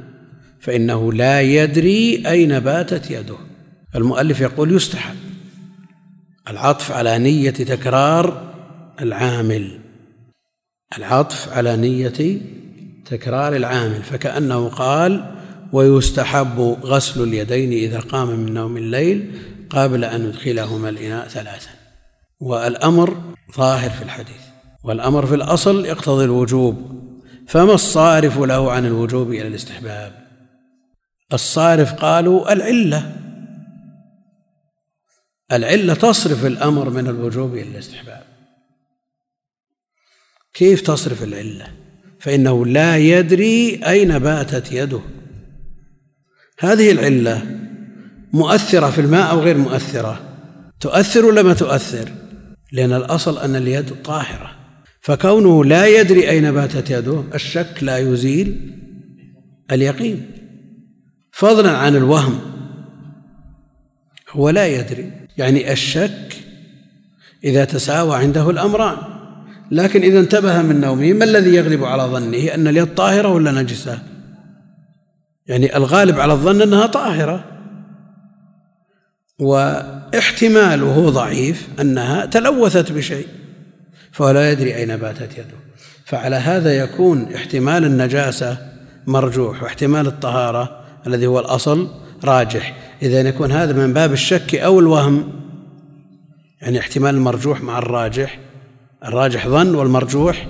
فإنه 0.66 1.12
لا 1.12 1.40
يدري 1.40 2.22
أين 2.26 2.60
باتت 2.60 3.10
يده. 3.10 3.36
المؤلف 3.94 4.40
يقول 4.40 4.76
يستحب. 4.76 5.16
العطف 6.50 6.92
على 6.92 7.18
نية 7.18 7.50
تكرار 7.50 8.54
العامل. 9.00 9.80
العطف 10.98 11.52
على 11.52 11.76
نية 11.76 12.40
تكرار 13.04 13.56
العامل. 13.56 14.02
فكأنه 14.02 14.68
قال 14.68 15.34
ويستحب 15.72 16.60
غسل 16.82 17.22
اليدين 17.22 17.72
إذا 17.72 17.98
قام 17.98 18.28
من 18.28 18.54
نوم 18.54 18.76
الليل 18.76 19.30
قبل 19.70 20.04
أن 20.04 20.24
يدخلهما 20.24 20.88
الإناء 20.88 21.28
ثلاثا. 21.28 21.70
والأمر 22.40 23.16
ظاهر 23.56 23.90
في 23.90 24.02
الحديث. 24.02 24.42
والأمر 24.84 25.26
في 25.26 25.34
الأصل 25.34 25.86
يقتضي 25.86 26.24
الوجوب. 26.24 27.02
فما 27.48 27.74
الصارف 27.74 28.38
له 28.38 28.72
عن 28.72 28.86
الوجوب 28.86 29.30
إلى 29.30 29.46
الاستحباب؟ 29.46 30.25
الصارف 31.32 31.92
قالوا 31.92 32.52
العلة. 32.52 33.16
العلة 35.52 35.94
تصرف 35.94 36.46
الأمر 36.46 36.90
من 36.90 37.06
الوجوب 37.06 37.54
إلى 37.54 37.62
الاستحباب. 37.62 38.22
كيف 40.54 40.80
تصرف 40.80 41.22
العلة؟ 41.22 41.66
فإنه 42.20 42.66
لا 42.66 42.96
يدري 42.96 43.80
أين 43.86 44.18
باتت 44.18 44.72
يده. 44.72 45.00
هذه 46.58 46.92
العلة 46.92 47.58
مؤثرة 48.32 48.90
في 48.90 49.00
الماء 49.00 49.30
أو 49.30 49.40
غير 49.40 49.58
مؤثرة؟ 49.58 50.20
تؤثر 50.80 51.24
ولا 51.24 51.42
ما 51.42 51.54
تؤثر؟ 51.54 52.10
لأن 52.72 52.92
الأصل 52.92 53.38
أن 53.38 53.56
اليد 53.56 54.02
طاهرة. 54.02 54.50
فكونه 55.00 55.64
لا 55.64 55.86
يدري 55.86 56.30
أين 56.30 56.52
باتت 56.52 56.90
يده 56.90 57.24
الشك 57.34 57.82
لا 57.82 57.98
يزيل 57.98 58.72
اليقين. 59.72 60.35
فضلا 61.36 61.70
عن 61.70 61.96
الوهم. 61.96 62.40
هو 64.30 64.50
لا 64.50 64.66
يدري. 64.66 65.12
يعني 65.36 65.72
الشك 65.72 66.36
إذا 67.44 67.64
تساوى 67.64 68.16
عنده 68.16 68.50
الأمران. 68.50 68.96
لكن 69.70 70.02
إذا 70.02 70.20
انتبه 70.20 70.62
من 70.62 70.80
نومه 70.80 71.12
ما 71.12 71.24
الذي 71.24 71.54
يغلب 71.54 71.84
على 71.84 72.02
ظنه؟ 72.02 72.54
أن 72.54 72.68
اليد 72.68 72.94
طاهرة 72.94 73.28
ولا 73.28 73.52
نجسة؟ 73.52 73.98
يعني 75.46 75.76
الغالب 75.76 76.20
على 76.20 76.32
الظن 76.32 76.62
أنها 76.62 76.86
طاهرة. 76.86 77.44
واحتماله 79.38 81.10
ضعيف 81.10 81.68
أنها 81.80 82.26
تلوثت 82.26 82.92
بشيء 82.92 83.26
فهو 84.12 84.30
لا 84.30 84.52
يدري 84.52 84.76
أين 84.76 84.96
باتت 84.96 85.32
يده. 85.32 85.56
فعلى 86.04 86.36
هذا 86.36 86.76
يكون 86.76 87.34
احتمال 87.34 87.84
النجاسة 87.84 88.58
مرجوح 89.06 89.62
واحتمال 89.62 90.06
الطهارة 90.06 90.85
الذي 91.06 91.26
هو 91.26 91.40
الأصل 91.40 91.88
راجح. 92.24 92.76
إذا 93.02 93.20
يكون 93.20 93.52
هذا 93.52 93.86
من 93.86 93.92
باب 93.92 94.12
الشك 94.12 94.54
أو 94.54 94.80
الوهم 94.80 95.32
يعني 96.62 96.78
احتمال 96.78 97.14
المرجوح 97.14 97.62
مع 97.62 97.78
الراجح. 97.78 98.38
الراجح 99.04 99.48
ظن 99.48 99.74
والمرجوح 99.74 100.48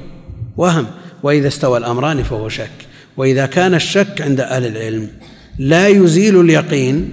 وهم. 0.56 0.86
وإذا 1.22 1.48
استوى 1.48 1.78
الأمران 1.78 2.22
فهو 2.22 2.48
شك. 2.48 2.86
وإذا 3.16 3.46
كان 3.46 3.74
الشك 3.74 4.22
عند 4.22 4.40
أهل 4.40 4.66
العلم 4.66 5.08
لا 5.58 5.88
يزيل 5.88 6.40
اليقين 6.40 7.10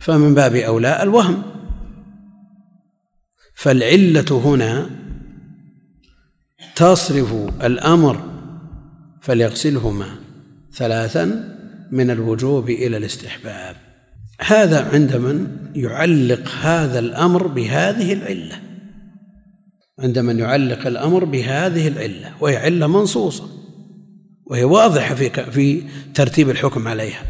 فمن 0.00 0.34
باب 0.34 0.54
أولى 0.54 1.02
الوهم. 1.02 1.42
فالعلة 3.54 4.42
هنا 4.44 4.90
تصرف 6.76 7.34
الأمر 7.62 8.20
فليغسلهما 9.20 10.06
ثلاثا 10.72 11.58
من 11.92 12.10
الوجوب 12.10 12.70
إلى 12.70 12.96
الاستحباب. 12.96 13.76
هذا 14.40 14.90
عند 14.92 15.16
من 15.16 15.56
يعلق 15.74 16.48
هذا 16.60 16.98
الأمر 16.98 17.46
بهذه 17.46 18.12
العلة. 18.12 18.60
عند 19.98 20.18
من 20.18 20.38
يعلق 20.38 20.86
الأمر 20.86 21.24
بهذه 21.24 21.88
العلة 21.88 22.34
وهي 22.40 22.56
علة 22.56 22.86
منصوصة 22.86 23.48
وهي 24.46 24.64
واضحة 24.64 25.14
في 25.14 25.30
في 25.30 25.82
ترتيب 26.14 26.50
الحكم 26.50 26.88
عليها. 26.88 27.24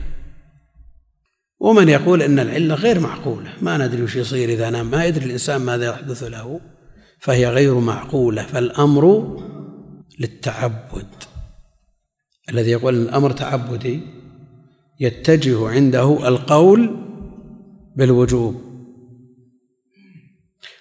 ومن 1.60 1.88
يقول 1.88 2.22
إن 2.22 2.38
العلة 2.38 2.74
غير 2.74 3.00
معقولة 3.00 3.52
ما 3.62 3.86
ندري 3.86 4.02
وش 4.02 4.16
يصير 4.16 4.48
إذا 4.48 4.70
نام 4.70 4.90
ما 4.90 5.04
يدري 5.04 5.24
الإنسان 5.24 5.60
ماذا 5.60 5.86
يحدث 5.86 6.22
له 6.22 6.60
فهي 7.18 7.48
غير 7.48 7.80
معقولة. 7.80 8.42
فالأمر 8.42 9.36
للتعبد. 10.20 11.06
الذي 12.50 12.70
يقول 12.70 12.94
الأمر 12.94 13.30
تعبدي 13.30 14.21
يتجه 15.00 15.68
عنده 15.68 16.28
القول 16.28 16.96
بالوجوب. 17.96 18.60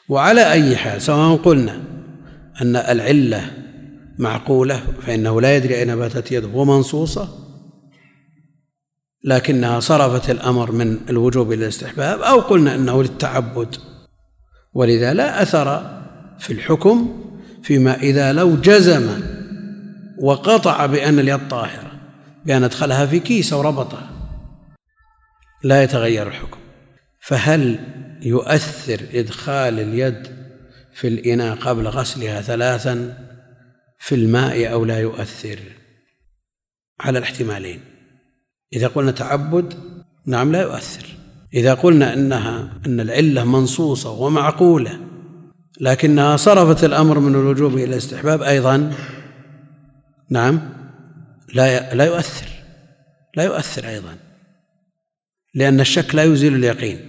وعلى 0.10 0.52
أي 0.52 0.76
حال 0.76 1.02
سواء 1.02 1.38
قلنا 1.38 1.82
أن 2.62 2.76
العلة 2.76 3.52
معقولة 4.20 4.84
فإنه 5.02 5.42
لا 5.42 5.56
يدري 5.56 5.76
أين 5.76 5.96
باتت 5.96 6.32
يده 6.32 6.48
ومنصوصة 6.48 7.30
لكنها 9.24 9.80
صرفت 9.80 10.30
الأمر 10.30 10.72
من 10.72 10.98
الوجوب 11.10 11.52
إلى 11.52 11.64
الاستحباب 11.64 12.20
أو 12.20 12.40
قلنا 12.40 12.76
أنه 12.76 13.02
للتعبد. 13.02 13.76
ولذا 14.74 15.14
لا 15.14 15.42
أثر 15.42 16.02
في 16.40 16.54
الحكم 16.54 17.24
فيما 17.64 17.98
إذا 17.98 18.34
لو 18.34 18.56
جزم 18.56 19.22
وقطع 20.22 20.86
بأن 20.86 21.20
اليد 21.20 21.48
طاهرة. 21.48 21.91
بأن 22.46 22.64
أدخلها 22.64 23.06
في 23.06 23.20
كيس 23.20 23.54
أو 23.54 23.62
ربطها. 23.62 24.10
لا 25.64 25.84
يتغير 25.84 26.28
الحكم. 26.28 26.60
فهل 27.20 27.80
يؤثر 28.22 29.02
إدخال 29.14 29.80
اليد 29.80 30.28
في 30.94 31.08
الإناء 31.08 31.56
قبل 31.56 31.88
غسلها 31.88 32.42
ثلاثا؟ 32.42 33.18
في 34.00 34.16
الماء 34.16 34.72
أو 34.72 34.86
لا 34.86 35.00
يؤثر؟ 35.00 35.60
على 37.00 37.20
الاحتمالين. 37.20 37.80
إذا 38.74 38.88
قلنا 38.88 39.12
تعبد 39.12 39.74
نعم 40.26 40.52
لا 40.52 40.62
يؤثر. 40.62 41.06
إذا 41.54 41.74
قلنا 41.74 42.14
إنها 42.14 42.70
أن 42.86 43.00
العلة 43.00 43.44
منصوصة 43.44 44.12
ومعقولة 44.12 45.00
لكنها 45.80 46.38
صرفت 46.38 46.84
الأمر 46.84 47.20
من 47.20 47.36
الوجوب 47.36 47.74
إلى 47.74 47.84
الاستحباب 47.84 48.42
أيضا 48.42 48.94
نعم. 50.30 50.81
لا 51.54 51.94
لا 51.94 52.06
يؤثر. 52.06 52.48
لا 53.38 53.44
يؤثر 53.44 53.88
أيضا. 53.88 54.16
لأن 55.56 55.80
الشك 55.80 56.16
لا 56.16 56.24
يزيل 56.24 56.56
اليقين. 56.56 57.00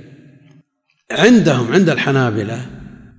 عندهم 1.10 1.72
عند 1.72 1.90
الحنابلة 1.90 2.66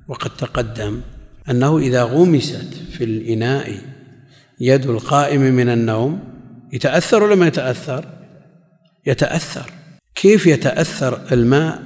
وقد 0.08 0.36
تقدم 0.38 1.02
أنه 1.50 1.78
إذا 1.78 2.04
غمست 2.04 2.74
في 2.92 3.04
الإناء 3.04 3.78
يد 4.60 4.86
القائم 4.86 5.42
من 5.42 5.70
النوم 5.70 6.20
يتأثر 6.74 7.24
ولا 7.24 7.36
ما 7.36 7.48
يتأثر؟ 7.48 8.06
يتأثر. 9.06 9.72
كيف 10.16 10.48
يتأثر 10.48 11.22
الماء 11.32 11.84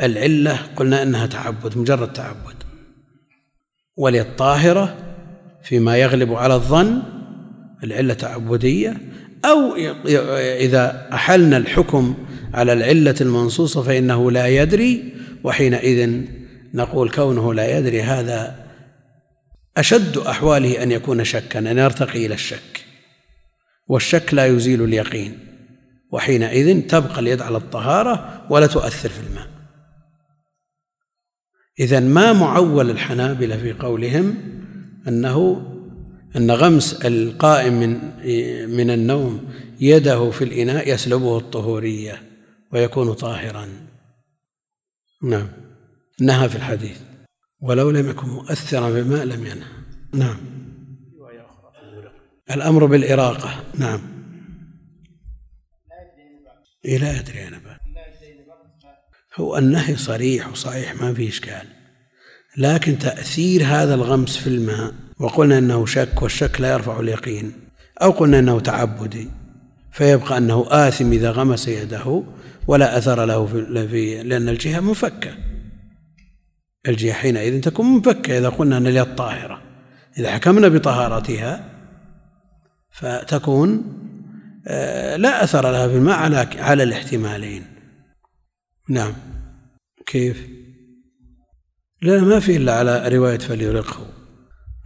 والعلة؟ 0.00 0.58
قلنا 0.76 1.02
إنها 1.02 1.26
تعبد 1.26 1.78
مجرد 1.78 2.12
تعبد. 2.12 2.54
وللطاهرة 3.96 4.96
فيما 5.62 5.96
يغلب 5.96 6.34
على 6.34 6.54
الظن 6.54 7.02
العلة 7.84 8.14
تعبدية 8.14 8.96
أو 9.44 9.76
إذا 10.60 11.08
أحلنا 11.12 11.56
الحكم 11.56 12.14
على 12.54 12.72
العلة 12.72 13.14
المنصوصة 13.20 13.82
فإنه 13.82 14.30
لا 14.30 14.46
يدري 14.46 15.12
وحينئذ 15.44 16.24
نقول 16.74 17.10
كونه 17.10 17.54
لا 17.54 17.78
يدري 17.78 18.02
هذا 18.02 18.64
أشد 19.76 20.16
أحواله 20.16 20.82
أن 20.82 20.92
يكون 20.92 21.24
شكا 21.24 21.58
أن 21.58 21.78
يرتقي 21.78 22.26
إلى 22.26 22.34
الشك. 22.34 22.84
والشك 23.88 24.34
لا 24.34 24.46
يزيل 24.46 24.84
اليقين 24.84 25.38
وحينئذ 26.12 26.86
تبقى 26.86 27.20
اليد 27.20 27.42
على 27.42 27.56
الطهارة 27.56 28.46
ولا 28.50 28.66
تؤثر 28.66 29.08
في 29.08 29.20
الماء. 29.28 29.48
إذا 31.80 32.00
ما 32.00 32.32
معول 32.32 32.90
الحنابلة 32.90 33.56
في 33.56 33.72
قولهم؟ 33.72 34.34
أنه 35.08 35.66
أن 36.36 36.50
غمس 36.50 36.92
القائم 36.92 37.72
من 37.74 37.90
من 38.76 38.90
النوم 38.90 39.54
يده 39.80 40.30
في 40.30 40.44
الإناء 40.44 40.94
يسلبه 40.94 41.38
الطهورية 41.38 42.22
ويكون 42.72 43.12
طاهرا. 43.12 43.68
نعم. 45.22 45.48
نهى 46.20 46.48
في 46.48 46.56
الحديث. 46.56 47.00
ولو 47.60 47.90
لم 47.90 48.10
يكن 48.10 48.28
مؤثرا 48.28 48.90
بماء 48.90 49.24
لم 49.24 49.46
ينهى. 49.46 49.68
نعم. 50.12 50.36
الأمر 52.50 52.86
بالإراقة. 52.86 53.64
نعم. 53.78 54.00
لا 56.84 57.20
أدري 57.20 57.48
أنا 57.48 57.58
بقى. 57.58 57.80
هو 59.36 59.58
النهي 59.58 59.96
صريح 59.96 60.48
وصحيح 60.48 61.02
ما 61.02 61.14
في 61.14 61.28
إشكال. 61.28 61.83
لكن 62.56 62.98
تأثير 62.98 63.64
هذا 63.64 63.94
الغمس 63.94 64.36
في 64.36 64.46
الماء 64.46 64.94
وقلنا 65.18 65.58
أنه 65.58 65.86
شك 65.86 66.22
والشك 66.22 66.60
لا 66.60 66.72
يرفع 66.72 67.00
اليقين 67.00 67.52
أو 68.02 68.10
قلنا 68.10 68.38
أنه 68.38 68.60
تعبدي 68.60 69.28
فيبقى 69.92 70.38
أنه 70.38 70.66
آثم 70.68 71.12
إذا 71.12 71.30
غمس 71.30 71.68
يده 71.68 72.22
ولا 72.66 72.98
أثر 72.98 73.24
له 73.24 73.46
في 73.86 74.22
لأن 74.22 74.48
الجهة 74.48 74.80
منفكة. 74.80 75.34
الجهة 76.88 77.12
حينئذ 77.12 77.60
تكون 77.60 77.94
منفكة 77.94 78.38
إذا 78.38 78.48
قلنا 78.48 78.76
أن 78.76 78.86
اليد 78.86 79.14
طاهرة. 79.14 79.62
إذا 80.18 80.30
حكمنا 80.30 80.68
بطهارتها 80.68 81.70
فتكون 82.90 83.82
آه، 84.66 85.16
لا 85.16 85.44
أثر 85.44 85.70
لها 85.70 85.88
في 85.88 85.94
الماء 85.94 86.16
على 86.16 86.48
على 86.58 86.82
الاحتمالين. 86.82 87.64
نعم. 88.88 89.12
كيف؟ 90.06 90.46
لا 92.04 92.20
ما 92.20 92.40
في 92.40 92.56
إلا 92.56 92.72
على 92.72 93.08
رواية 93.08 93.38
فليرقه. 93.38 94.06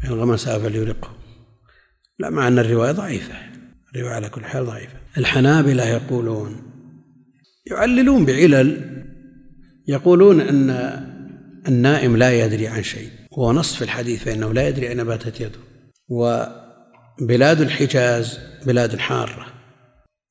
إن 0.05 0.11
غمسها 0.11 0.59
فليرقه. 0.59 1.11
لا 2.19 2.31
مع 2.31 2.49
أن 2.49 2.59
الرواية 2.59 2.93
ضعيفة. 2.93 3.35
الرواية 3.95 4.15
على 4.15 4.29
كل 4.29 4.45
حال 4.45 4.67
ضعيفة. 4.67 4.95
الحنابلة 5.19 5.85
يقولون 5.85 6.63
يعللون 7.71 8.27
بعلل 8.27 9.05
يقولون 9.89 10.41
أن 10.41 10.71
النائم 11.69 12.17
لا 12.17 12.45
يدري 12.45 12.69
عن 12.69 12.83
شيء. 12.83 13.11
وهو 13.31 13.53
نص 13.53 13.75
في 13.75 13.83
الحديث 13.83 14.25
فإنه 14.25 14.53
لا 14.53 14.69
يدري 14.69 14.89
أين 14.89 15.05
باتت 15.05 15.41
يده. 15.41 15.59
وبلاد 16.09 17.61
الحجاز 17.61 18.39
بلاد 18.67 18.99
حارة. 18.99 19.47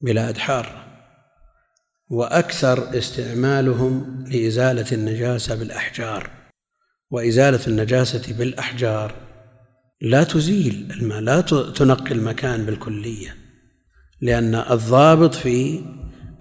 بلاد 0.02 0.38
حارة. 0.38 0.88
وأكثر 2.10 2.98
استعمالهم 2.98 4.24
لإزالة 4.28 4.86
النجاسة 4.92 5.56
بالأحجار. 5.56 6.47
وإزالة 7.12 7.68
النجاسة 7.68 8.34
بالأحجار. 8.34 9.16
لا 10.02 10.24
تزيل 10.24 10.92
الماء 10.92 11.20
لا 11.20 11.42
تنقي 11.76 12.12
المكان 12.12 12.66
بالكلية 12.66 13.36
لأن 14.22 14.56
الضابط 14.56 15.36
في 15.36 15.82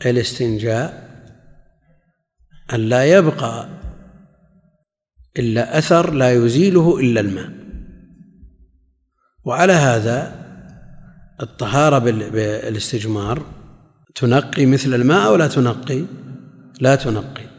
الاستنجاء 0.07 1.07
أن 2.73 2.81
لا 2.81 3.05
يبقى 3.05 3.69
إلا 5.39 5.79
أثر 5.79 6.13
لا 6.15 6.33
يزيله 6.33 7.01
إلا 7.01 7.21
الماء. 7.21 7.53
وعلى 9.45 9.73
هذا 9.73 10.47
الطهارة 11.43 11.99
بالاستجمار 11.99 13.47
تنقي 14.15 14.67
مثل 14.67 14.95
الماء 14.95 15.27
أو 15.27 15.37
لا 15.37 15.47
تنقي؟ 15.47 16.05
لا 16.81 16.95
تنقي. 16.95 17.56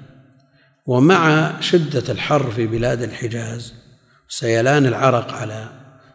ومع 0.88 1.54
شدة 1.62 2.04
الحر 2.14 2.52
في 2.52 2.68
بلاد 2.68 3.02
الحجاز 3.02 3.74
سيلان 4.30 4.86
العرق 4.86 5.34
على 5.34 5.70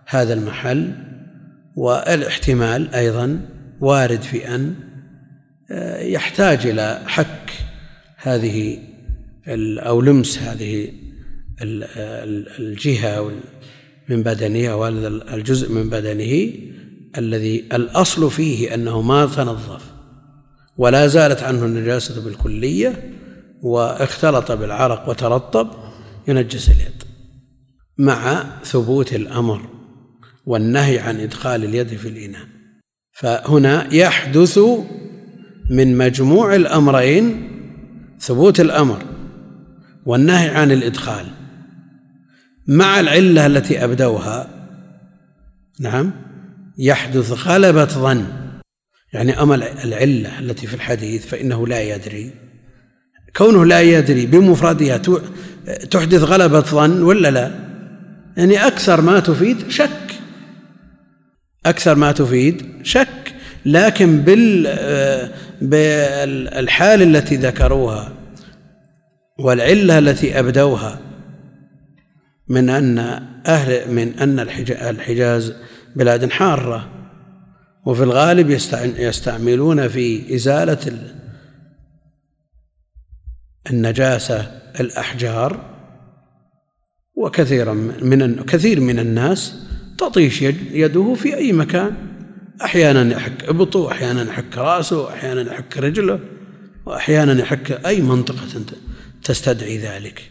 هذا 0.06 0.34
المحل 0.34 0.92
والاحتمال 1.76 2.94
أيضا 2.94 3.40
وارد 3.80 4.22
في 4.22 4.54
أن 4.54 4.74
آه، 5.70 6.00
يحتاج 6.00 6.66
إلى 6.66 7.02
حك 7.06 7.52
هذه 8.16 8.78
أو 9.78 10.00
لمس 10.00 10.38
هذه 10.38 10.92
الجهة 12.58 13.30
من 14.08 14.22
بدنه 14.22 14.68
أو 14.68 14.84
هذا 14.84 15.08
الجزء 15.08 15.72
من 15.72 15.90
بدنه 15.90 16.52
الذي 17.18 17.64
الأصل 17.72 18.30
فيه 18.30 18.74
أنه 18.74 19.02
ما 19.02 19.26
تنظف 19.26 19.92
ولا 20.76 21.06
زالت 21.06 21.42
عنه 21.42 21.64
النجاسة 21.64 22.24
بالكلية 22.24 23.12
واختلط 23.62 24.52
بالعرق 24.52 25.08
وترطب 25.08 25.70
ينجس 26.28 26.70
اليد 26.70 27.02
مع 27.98 28.44
ثبوت 28.64 29.12
الأمر 29.12 29.68
والنهي 30.46 30.98
عن 30.98 31.20
إدخال 31.20 31.64
اليد 31.64 31.88
في 31.88 32.08
الإناء. 32.08 32.46
فهنا 33.12 33.94
يحدث 33.94 34.58
من 35.70 35.98
مجموع 35.98 36.56
الأمرين 36.56 37.48
ثبوت 38.20 38.60
الأمر 38.60 39.02
والنهي 40.06 40.48
عن 40.48 40.72
الإدخال 40.72 41.26
مع 42.66 43.00
العلة 43.00 43.46
التي 43.46 43.84
أبدوها. 43.84 44.48
نعم 45.80 46.12
يحدث 46.78 47.32
غلبة 47.46 47.84
ظن 47.84 48.26
يعني 49.12 49.42
أما 49.42 49.54
العلة 49.84 50.38
التي 50.38 50.66
في 50.66 50.74
الحديث 50.74 51.26
فإنه 51.26 51.66
لا 51.66 51.82
يدري. 51.82 52.41
كونه 53.36 53.64
لا 53.64 53.80
يدري 53.80 54.26
بمفردها 54.26 55.00
تحدث 55.90 56.22
غلبة 56.22 56.60
ظن 56.60 57.02
ولا 57.02 57.30
لا؟ 57.30 57.50
يعني 58.36 58.66
أكثر 58.66 59.00
ما 59.00 59.20
تفيد 59.20 59.70
شك. 59.70 60.14
أكثر 61.66 61.94
ما 61.94 62.12
تفيد 62.12 62.66
شك. 62.82 63.34
لكن 63.66 64.20
بال 64.20 64.62
بالحال 65.60 67.02
التي 67.02 67.36
ذكروها 67.36 68.12
والعلة 69.38 69.98
التي 69.98 70.38
أبدوها 70.38 70.98
من 72.48 72.70
أن 72.70 72.98
أهل 73.46 73.94
من 73.94 74.18
أن 74.18 74.40
الحجاز 74.90 75.54
بلاد 75.96 76.30
حارة. 76.30 76.88
وفي 77.86 78.02
الغالب 78.02 78.50
يستعملون 78.98 79.88
في 79.88 80.34
إزالة 80.34 80.98
النجاسة 83.70 84.60
الأحجار 84.80 85.72
وكثيرا 87.14 87.74
من 88.02 88.44
كثير 88.44 88.80
من 88.80 88.98
الناس 88.98 89.54
تطيش 89.98 90.42
يده 90.42 91.14
في 91.14 91.36
أي 91.36 91.52
مكان. 91.52 91.94
أحيانا 92.64 93.14
يحك 93.14 93.44
إبطه 93.44 93.92
أحيانا 93.92 94.22
يحك 94.22 94.58
رأسه 94.58 95.10
أحيانا 95.10 95.52
يحك 95.52 95.78
رجله 95.78 96.20
وأحيانا 96.86 97.40
يحك 97.40 97.86
أي 97.86 98.00
منطقة 98.00 98.64
تستدعي 99.24 99.78
ذلك. 99.78 100.30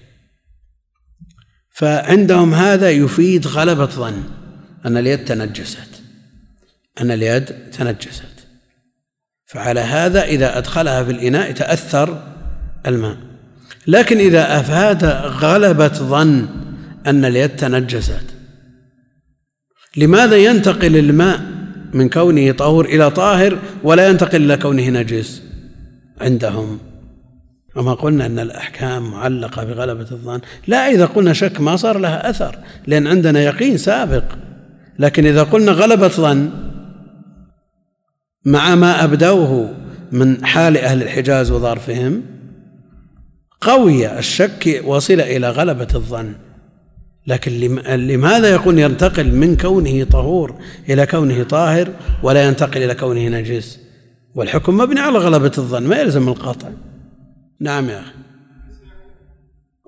فعندهم 1.74 2.54
هذا 2.54 2.90
يفيد 2.90 3.48
غلبة 3.48 3.86
ظن 3.86 4.24
أن 4.86 4.98
اليد 4.98 5.26
تنجست. 5.26 6.02
أن 7.02 7.12
اليد 7.12 7.46
تنجست. 7.46 8.48
فعلى 9.46 9.80
هذا 9.80 10.24
إذا 10.24 10.58
أدخلها 10.58 11.04
في 11.04 11.12
الإناء 11.12 11.52
تأثر 11.52 12.31
الماء. 12.88 13.18
لكن 13.88 14.18
إذا 14.18 14.60
أفاد 14.60 15.04
غلبة 15.44 15.88
ظن 15.88 16.48
أن 17.08 17.26
اليد 17.26 17.56
تنجست. 17.56 18.26
لماذا 19.98 20.36
ينتقل 20.36 20.98
الماء 20.98 21.42
من 21.94 22.10
كونه 22.10 22.52
طهور 22.52 22.86
إلى 22.86 23.12
طاهر 23.12 23.58
ولا 23.84 24.10
ينتقل 24.10 24.44
إلى 24.44 24.58
كونه 24.58 24.90
نجس 24.90 25.44
عندهم؟ 26.22 26.80
وما 27.76 27.94
قلنا 27.94 28.26
أن 28.26 28.40
الأحكام 28.40 29.12
معلقة 29.12 29.64
بغلبة 29.64 30.08
الظن. 30.12 30.40
لا 30.68 30.92
إذا 30.92 31.06
قلنا 31.06 31.34
شك 31.34 31.62
ما 31.62 31.76
صار 31.76 31.98
لها 31.98 32.30
أثر 32.30 32.58
لأن 32.88 33.08
عندنا 33.08 33.42
يقين 33.42 33.78
سابق. 33.78 34.24
لكن 35.00 35.26
إذا 35.26 35.44
قلنا 35.44 35.72
غلبة 35.72 36.08
ظن 36.08 36.50
مع 38.46 38.76
ما 38.76 39.04
أبدوه 39.04 39.74
من 40.12 40.46
حال 40.46 40.78
أهل 40.78 41.04
الحجاز 41.04 41.52
وظرفهم 41.52 42.24
قوي 43.62 44.20
الشك 44.20 44.82
وصل 44.86 45.22
إلى 45.22 45.50
غلبة 45.50 45.88
الظن. 45.96 46.36
لكن 47.28 47.52
لماذا 47.88 48.56
يكون 48.56 48.80
ينتقل 48.80 49.36
من 49.36 49.58
كونه 49.58 50.04
طهور 50.04 50.56
إلى 50.90 51.06
كونه 51.06 51.44
طاهر 51.44 51.94
ولا 52.24 52.48
ينتقل 52.48 52.84
إلى 52.84 52.96
كونه 52.96 53.28
نجس؟ 53.28 53.80
والحكم 54.36 54.78
مبني 54.78 55.00
على 55.00 55.18
غلبة 55.18 55.52
الظن 55.58 55.84
ما 55.84 55.96
يلزم 55.96 56.28
القطع. 56.28 56.70
نعم 57.60 57.90
يا 57.90 58.00
أخي. 58.00 58.12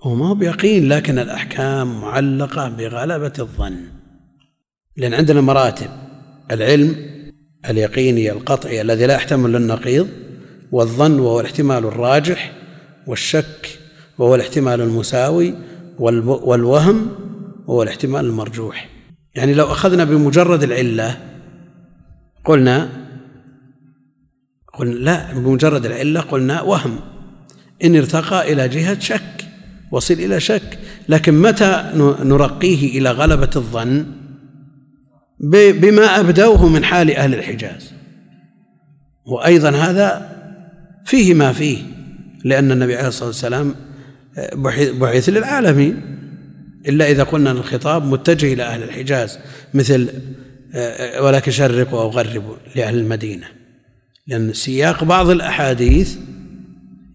هو 0.04 0.16
ما 0.16 0.28
هو 0.28 0.36
بيقين 0.36 0.90
لكن 0.90 1.20
الأحكام 1.20 2.02
معلقة 2.02 2.70
بغلبة 2.70 3.34
الظن. 3.40 3.78
لأن 4.98 5.14
عندنا 5.14 5.42
مراتب 5.42 5.90
العلم 6.52 6.96
اليقيني 7.70 8.32
القطعي 8.32 8.82
الذي 8.82 9.06
لا 9.06 9.14
يحتمل 9.14 9.52
للنقيض 9.52 10.08
والظن 10.72 11.20
وهو 11.20 11.40
الاحتمال 11.40 11.86
الراجح 11.86 12.62
والشك 13.08 13.80
وهو 14.18 14.36
الاحتمال 14.36 14.82
المساوي 14.82 15.56
والوهم 16.00 17.10
وهو 17.68 17.84
الاحتمال 17.84 18.26
المرجوح. 18.26 18.89
يعني 19.36 19.54
لو 19.54 19.66
أخذنا 19.66 20.04
بمجرد 20.04 20.63
العلة 20.63 21.18
قلنا 22.46 22.89
قلنا 24.74 24.94
لا 24.94 25.34
بمجرد 25.34 25.86
العلة 25.86 26.22
قلنا 26.22 26.62
وهم. 26.62 27.00
إن 27.84 27.96
ارتقى 27.96 28.54
إلى 28.54 28.70
جهة 28.70 29.00
شك 29.00 29.46
وصل 29.92 30.13
إلى 30.13 30.39
شك. 30.39 30.80
لكن 31.10 31.42
متى 31.42 31.92
نرقيه 32.24 33.00
إلى 33.00 33.12
غلبة 33.12 33.50
الظن؟ 33.56 34.06
بما 35.39 36.20
أبدوه 36.20 36.70
من 36.70 36.84
حال 36.84 37.16
أهل 37.16 37.34
الحجاز. 37.34 37.94
وأيضا 39.26 39.70
هذا 39.70 40.30
فيه 41.06 41.34
ما 41.34 41.54
فيه. 41.54 41.93
لأن 42.44 42.72
النبي 42.72 42.96
عليه 42.96 43.08
الصلاة 43.08 43.28
والسلام 43.28 43.76
بعث 44.94 45.30
للعالمين. 45.30 46.02
إلا 46.88 47.12
إذا 47.12 47.24
قلنا 47.24 47.52
أن 47.52 47.58
الخطاب 47.58 48.06
متجه 48.06 48.54
إلى 48.54 48.64
أهل 48.64 48.84
الحجاز 48.84 49.40
مثل 49.74 50.10
ولكن 51.20 51.52
شرقوا 51.52 52.02
أو 52.02 52.10
غربوا 52.10 52.56
لأهل 52.76 52.98
المدينة. 52.98 53.48
لأن 54.28 54.54
سياق 54.54 55.04
بعض 55.04 55.30
الأحاديث 55.30 56.16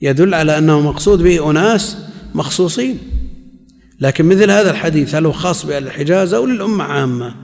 يدل 0.03 0.35
على 0.35 0.59
أنه 0.59 0.81
مقصود 0.81 1.23
به 1.23 1.51
أناس 1.51 1.97
مخصوصين. 2.35 2.99
لكن 4.01 4.25
مثل 4.25 4.51
هذا 4.51 4.71
الحديث 4.71 5.15
هل 5.15 5.27
هو 5.27 5.33
خاص 5.33 5.67
بأهل 5.67 5.87
الحجاز 5.87 6.35
أو 6.35 6.47
للأمة 6.47 6.85
عامة؟ 6.85 7.35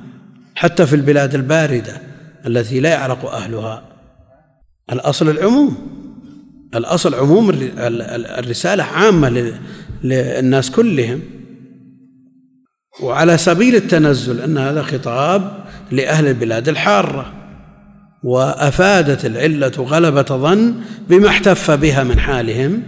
حتى 0.54 0.86
في 0.86 0.96
البلاد 0.96 1.34
الباردة 1.34 2.00
التي 2.46 2.80
لا 2.80 2.90
يعرق 2.90 3.24
أهلها. 3.32 3.88
الأصل 4.92 5.30
العموم. 5.30 5.93
الأصل 6.74 7.14
عموم 7.14 7.50
الرسالة 8.38 8.82
عامة 8.82 9.52
للناس 10.04 10.70
كلهم. 10.70 11.20
وعلى 13.02 13.38
سبيل 13.38 13.74
التنزل 13.74 14.40
أن 14.40 14.58
هذا 14.58 14.82
خطاب 14.82 15.64
لأهل 15.90 16.26
البلاد 16.26 16.68
الحارة. 16.68 17.32
وأفادت 18.22 19.24
العلة 19.24 19.72
غلبة 19.78 20.22
ظن 20.22 20.74
بما 21.08 21.28
احتف 21.28 21.70
بها 21.70 22.04
من 22.04 22.18
حالهم. 22.18 22.82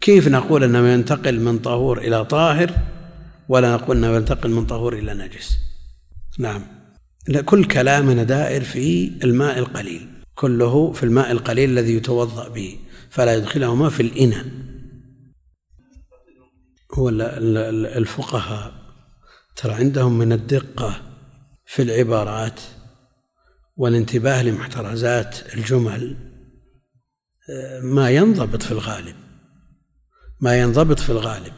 كيف 0.00 0.28
نقول 0.28 0.64
أنه 0.64 0.88
ينتقل 0.88 1.40
من 1.40 1.58
طهور 1.58 1.98
إلى 1.98 2.24
طاهر 2.24 2.70
ولا 3.48 3.72
نقول 3.72 3.96
أنه 3.96 4.16
ينتقل 4.16 4.50
من 4.50 4.66
طهور 4.66 4.92
إلى 4.92 5.14
نجس؟ 5.14 5.58
نعم. 6.38 6.62
كل 7.44 7.64
كلامنا 7.64 8.22
دائر 8.22 8.64
في 8.64 9.12
الماء 9.24 9.58
القليل. 9.58 10.06
كله 10.40 10.92
في 10.92 11.02
الماء 11.02 11.30
القليل 11.32 11.70
الذي 11.70 11.94
يتوضأ 11.94 12.48
به 12.48 12.78
فلا 13.10 13.34
يدخلهما 13.34 13.88
في 13.88 14.02
الإناء. 14.02 14.46
هو 16.94 17.08
الفقهاء 17.98 18.72
ترى 19.56 19.72
عندهم 19.72 20.18
من 20.18 20.32
الدقة 20.32 21.02
في 21.66 21.82
العبارات 21.82 22.60
والانتباه 23.76 24.42
لمحترزات 24.42 25.54
الجمل 25.54 26.16
آه، 27.50 27.80
ما 27.80 28.10
ينضبط 28.10 28.62
في 28.62 28.72
الغالب. 28.72 29.16
ما 30.40 30.60
ينضبط 30.60 31.00
في 31.00 31.10
الغالب. 31.10 31.52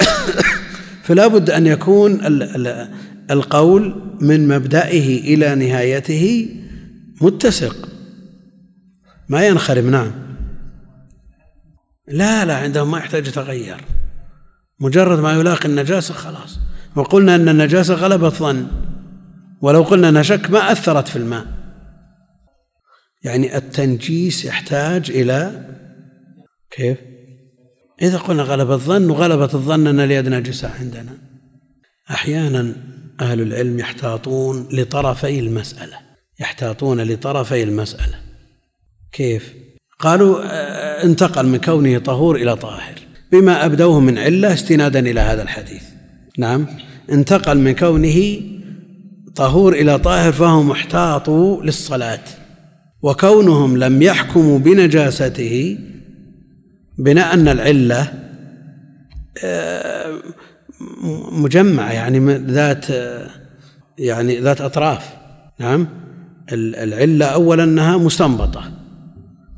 فلا 1.06 1.26
بد 1.26 1.50
أن 1.50 1.66
يكون 1.66 2.20
القول 3.30 4.12
من 4.20 4.48
مبدئه 4.48 5.34
إلى 5.34 5.54
نهايته 5.54 6.48
متسق. 7.20 7.88
ما 9.28 9.46
ينخرم 9.46 9.90
نعم. 9.90 10.12
لا 12.08 12.44
لا 12.44 12.56
عندهم 12.56 12.90
ما 12.90 12.98
يحتاج 12.98 13.28
يتغير. 13.28 13.84
مجرد 14.80 15.18
ما 15.18 15.32
يلاقي 15.32 15.68
النجاسة 15.68 16.14
خلاص. 16.14 16.58
وقلنا 16.96 17.34
أن 17.34 17.48
النجاسة 17.48 17.94
غلبت 17.94 18.32
ظن. 18.32 18.66
ولو 19.60 19.82
قلنا 19.82 20.08
أنها 20.08 20.22
شك 20.22 20.50
ما 20.50 20.72
أثرت 20.72 21.08
في 21.08 21.16
الماء. 21.16 21.46
يعني 23.22 23.56
التنجيس 23.56 24.44
يحتاج 24.44 25.10
إلى 25.10 25.66
كيف؟ 26.70 26.98
إذا 28.02 28.18
قلنا 28.18 28.42
غلب 28.42 28.70
الظن 28.70 29.10
وغلبة 29.10 29.44
الظن 29.54 29.86
أن 29.86 30.00
اليد 30.00 30.28
نجسة 30.28 30.70
عندنا. 30.80 31.18
أحيانا 32.10 32.72
أهل 33.20 33.40
العلم 33.40 33.78
يحتاطون 33.78 34.68
لطرفي 34.72 35.40
المسألة. 35.40 36.05
يحتاطون 36.40 37.00
لطرفي 37.00 37.62
المسألة. 37.62 38.14
كيف؟ 39.12 39.54
قالوا 39.98 40.40
آه، 40.44 41.04
انتقل 41.04 41.46
من 41.46 41.58
كونه 41.58 41.98
طهور 41.98 42.36
إلى 42.36 42.56
طاهر. 42.56 42.94
بما 43.32 43.64
أبدوه 43.66 44.00
من 44.00 44.18
علة 44.18 44.52
استنادا 44.52 44.98
إلى 44.98 45.20
هذا 45.20 45.42
الحديث. 45.42 45.82
نعم 46.38 46.66
انتقل 47.12 47.58
من 47.58 47.74
كونه 47.74 48.40
طهور 49.34 49.72
إلى 49.72 49.98
طاهر 49.98 50.32
فهم 50.32 50.70
احتاطوا 50.70 51.62
للصلاة. 51.62 52.24
وكونهم 53.02 53.76
لم 53.76 54.02
يحكموا 54.02 54.58
بنجاسته 54.58 55.78
بناء 56.98 57.34
أن 57.34 57.48
العلة 57.48 58.12
آه، 59.44 60.18
مجمعة 61.32 61.92
يعني 61.92 62.36
ذات 62.36 62.86
يعني 63.98 64.40
ذات 64.40 64.60
أطراف. 64.60 65.16
نعم؟ 65.58 66.05
العلة 66.52 67.26
أولا 67.26 67.64
أنها 67.64 67.96
مستنبطة 67.96 68.70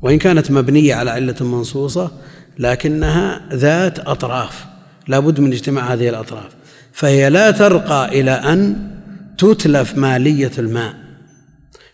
وإن 0.01 0.17
كانت 0.17 0.51
مبنية 0.51 0.95
على 0.95 1.11
علة 1.11 1.35
منصوصة 1.41 2.11
لكنها 2.59 3.41
ذات 3.53 3.99
أطراف 3.99 4.65
لا 5.07 5.19
بد 5.19 5.39
من 5.39 5.51
اجتماع 5.51 5.93
هذه 5.93 6.09
الأطراف. 6.09 6.49
فهي 6.93 7.29
لا 7.29 7.51
ترقى 7.51 8.19
إلى 8.19 8.31
أن 8.31 8.89
تتلف 9.37 9.97
مالية 9.97 10.51
الماء. 10.59 10.93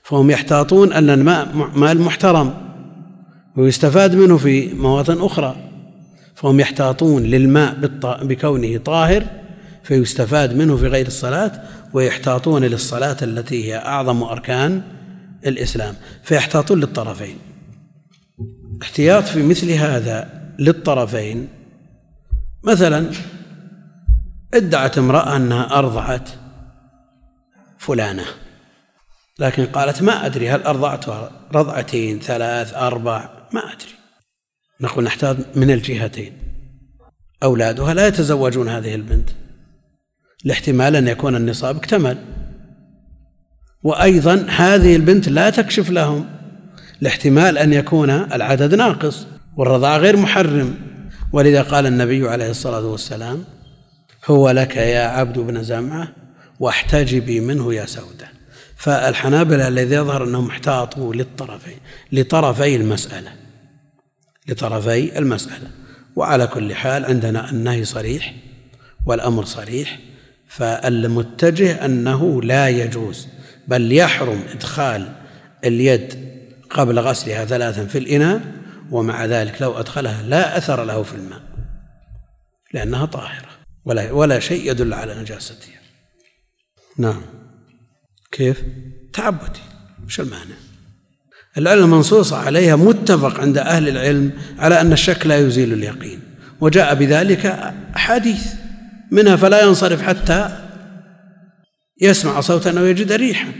فهم 0.03 0.31
يحتاطون 0.31 0.93
أن 0.93 1.09
الماء 1.09 1.69
مال 1.75 2.01
محترم 2.01 2.53
ويستفاد 3.57 4.15
منه 4.15 4.37
في 4.37 4.73
مواطن 4.73 5.21
أخرى. 5.21 5.55
فهم 6.35 6.59
يحتاطون 6.59 7.23
للماء 7.23 7.75
بكونه 8.23 8.77
طاهر 8.77 9.23
فيستفاد 9.83 10.55
منه 10.55 10.77
في 10.77 10.87
غير 10.87 11.07
الصلاة 11.07 11.51
ويحتاطون 11.95 12.63
للصلاة 12.63 13.17
التي 13.21 13.65
هي 13.65 13.77
أعظم 13.77 14.23
أركان 14.23 14.81
الإسلام 15.45 15.95
فيحتاطون 16.23 16.79
للطرفين. 16.79 17.37
احتياط 18.81 19.23
في 19.23 19.43
مثل 19.43 19.71
هذا 19.71 20.29
للطرفين 20.59 21.47
مثلا 22.63 23.11
ادعت 24.53 24.97
امرأة 24.97 25.35
أنها 25.35 25.79
أرضعت 25.79 26.29
فلانة 27.77 28.25
لكن 29.39 29.65
قالت 29.65 30.01
ما 30.01 30.25
أدري 30.25 30.49
هل 30.49 30.63
أرضعتها 30.63 31.31
رضعتين 31.53 32.19
ثلاث 32.19 32.73
أربع 32.73 33.29
ما 33.53 33.59
أدري. 33.73 33.95
نقول 34.81 35.03
نحتاج 35.03 35.37
من 35.55 35.71
الجهتين. 35.71 36.33
أولادها 37.43 37.93
لا 37.93 38.07
يتزوجون 38.07 38.69
هذه 38.69 38.95
البنت. 38.95 39.29
لاحتمال 40.43 40.95
أن 40.95 41.07
يكون 41.07 41.35
النصاب 41.35 41.75
اكتمل. 41.75 42.17
وأيضا 43.83 44.45
هذه 44.49 44.95
البنت 44.95 45.29
لا 45.29 45.49
تكشف 45.49 45.89
لهم 45.89 46.25
لاحتمال 47.01 47.57
أن 47.57 47.73
يكون 47.73 48.09
العدد 48.09 48.75
ناقص 48.75 49.27
والرضاعة 49.57 49.97
غير 49.97 50.17
محرم. 50.17 50.75
ولذا 51.33 51.61
قال 51.61 51.85
النبي 51.85 52.29
عليه 52.29 52.49
الصلاة 52.49 52.85
والسلام 52.85 53.43
هو 54.25 54.49
لك 54.49 54.75
يا 54.75 55.07
عبد 55.07 55.39
بن 55.39 55.63
زمعة 55.63 56.07
واحتجبي 56.59 57.39
منه 57.39 57.73
يا 57.73 57.85
سودة. 57.85 58.27
فالحنابلة 58.75 59.67
الذي 59.67 59.95
يظهر 59.95 60.23
أنهم 60.23 60.47
احتاطوا 60.47 61.13
للطرفين 61.13 61.77
لطرفي 62.11 62.75
المسألة. 62.75 63.31
لطرفي 64.47 65.19
المسألة. 65.19 65.67
وعلى 66.15 66.47
كل 66.47 66.75
حال 66.75 67.05
عندنا 67.05 67.51
النهي 67.51 67.85
صريح 67.85 68.33
والأمر 69.05 69.45
صريح. 69.45 69.99
فالمتجه 70.57 71.85
أنه 71.85 72.41
لا 72.41 72.69
يجوز 72.69 73.27
بل 73.67 73.91
يحرم 73.91 74.43
إدخال 74.53 75.11
اليد 75.65 76.13
قبل 76.69 76.99
غسلها 76.99 77.45
ثلاثا 77.45 77.85
في 77.85 77.97
الإناء 77.97 78.41
ومع 78.91 79.25
ذلك 79.25 79.61
لو 79.61 79.79
أدخلها 79.79 80.23
لا 80.23 80.57
أثر 80.57 80.83
له 80.83 81.03
في 81.03 81.13
الماء 81.13 81.41
لأنها 82.73 83.05
طاهرة 83.05 83.49
ولا 83.85 84.11
ولا 84.11 84.39
شيء 84.39 84.71
يدل 84.71 84.93
على 84.93 85.15
نجاستها 85.21 85.79
نعم 86.97 87.21
كيف؟ 88.31 88.63
تعبدي 89.13 89.59
وش 90.05 90.19
المانع؟ 90.19 90.55
العلم 91.57 91.89
منصوص 91.89 92.33
عليها 92.33 92.75
متفق 92.75 93.39
عند 93.39 93.57
أهل 93.57 93.89
العلم 93.89 94.31
على 94.59 94.81
أن 94.81 94.93
الشك 94.93 95.25
لا 95.25 95.37
يزيل 95.37 95.73
اليقين 95.73 96.19
وجاء 96.61 96.95
بذلك 96.95 97.45
أحاديث 97.95 98.64
منها 99.11 99.35
فلا 99.35 99.61
ينصرف 99.61 100.01
حتى 100.01 100.57
يسمع 102.01 102.41
صوتا 102.41 102.79
أو 102.79 102.85
يجد 102.85 103.11
ريحا. 103.11 103.51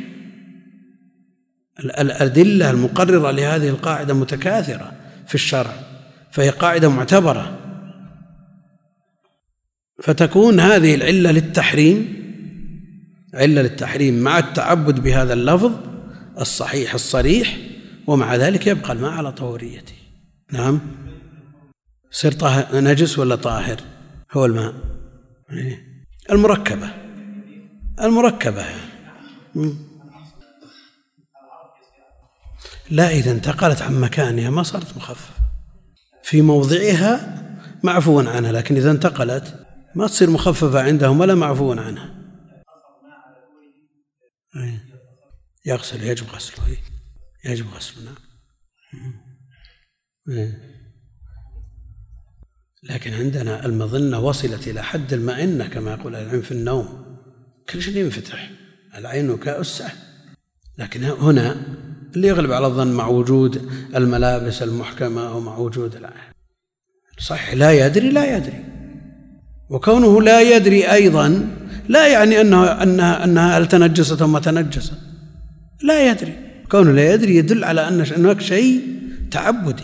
الأدلة 1.80 2.72
المقررة 2.72 3.32
لهذه 3.32 3.70
القاعدة 3.70 4.14
متكاثرة 4.14 4.92
في 5.28 5.36
الشرع 5.36 5.74
فهي 6.32 6.50
قاعدة 6.50 6.90
معتبرة. 6.90 7.58
فتكون 10.04 10.60
هذه 10.60 10.96
العلة 10.96 11.32
للتحريم 11.32 12.26
علة 13.34 13.62
للتحريم 13.62 14.20
مع 14.20 14.40
التعبد 14.40 15.00
بهذا 15.00 15.34
اللفظ 15.34 15.72
الصحيح 16.40 16.94
الصريح 16.94 17.58
ومع 18.08 18.36
ذلك 18.36 18.68
يبقى 18.68 18.94
الماء 18.94 19.12
على 19.12 19.32
طهوريته. 19.32 19.94
نعم. 20.52 20.80
طاهر 22.40 22.82
نجس 22.82 23.20
ولا 23.20 23.36
طاهر؟ 23.36 23.78
هو 24.32 24.46
الماء. 24.46 24.74
المركبة. 26.32 26.90
المركبة. 28.02 28.62
يعني 28.62 29.76
لا 32.90 33.10
إذا 33.10 33.32
انتقلت 33.32 33.82
عن 33.82 34.02
مكانها 34.02 34.50
ما 34.50 34.64
صارت 34.64 34.98
مخففة. 34.98 35.34
في 36.24 36.42
موضعها 36.42 37.42
معفو 37.84 38.20
عنها 38.20 38.52
لكن 38.52 38.76
إذا 38.76 38.92
انتقلت 38.92 39.66
ما 39.96 40.08
تصير 40.08 40.30
مخففة 40.30 40.82
عندهم 40.82 41.20
ولا 41.20 41.36
معفو 41.36 41.72
عنها. 41.72 42.16
إيه. 44.56 44.86
يغسل 45.66 46.04
يجب 46.04 46.28
غسله. 46.28 46.68
إيه. 46.68 46.78
يجب 47.46 47.68
غسله 47.68 48.12
نعم. 48.94 50.75
لكن 52.90 53.14
عندنا 53.14 53.66
المظنة 53.66 54.20
وصلت 54.20 54.68
إلى 54.68 54.84
حد 54.84 55.14
المئنة 55.14 55.68
كما 55.68 55.92
يقول 55.92 56.16
العلم 56.16 56.42
في 56.42 56.52
النوم. 56.52 57.06
كل 57.70 57.82
شيء 57.82 57.98
ينفتح 57.98 58.50
العين 58.98 59.38
كأسة. 59.38 59.86
لكن 60.78 61.04
هنا 61.04 61.56
اللي 62.16 62.28
يغلب 62.28 62.52
على 62.52 62.68
الظن 62.68 62.88
مع 62.88 63.08
وجود 63.08 63.70
الملابس 63.96 64.64
المحكمة 64.64 65.38
ومع 65.38 65.58
وجود 65.58 65.96
الآية 65.96 66.32
صح 67.20 67.54
لا 67.54 67.86
يدري 67.86 68.10
لا 68.10 68.38
يدري. 68.38 68.64
وكونه 69.70 70.22
لا 70.22 70.42
يدري 70.42 70.92
أيضا 70.92 71.50
لا 71.90 72.08
يعني 72.08 72.42
أنها 72.42 72.84
أنها 72.84 73.24
أنها 73.24 73.58
هل 73.58 73.68
تنجست 73.68 74.22
أو 74.22 74.28
ما 74.28 74.40
تنجست. 74.40 74.94
لا 75.84 76.12
يدري. 76.12 76.34
كونه 76.72 76.92
لا 76.92 77.14
يدري 77.14 77.36
يدل 77.36 77.64
على 77.64 77.88
أن 77.88 78.02
هناك 78.02 78.42
شيء 78.42 78.82
تعبدي. 79.32 79.84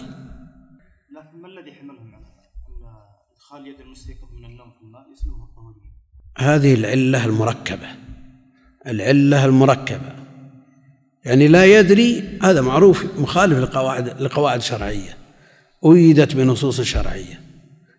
هذه 6.41 6.73
العلة 6.73 7.25
المركبة. 7.25 7.87
العلة 8.87 9.45
المركبة. 9.45 10.11
يعني 11.25 11.47
لا 11.47 11.65
يدري 11.65 12.23
هذا 12.43 12.61
معروف 12.61 13.05
مخالف 13.17 13.57
لقواعد 13.57 14.21
لقواعد 14.21 14.61
شرعية. 14.61 15.17
أيدت 15.85 16.35
بنصوص 16.35 16.81
شرعية. 16.81 17.39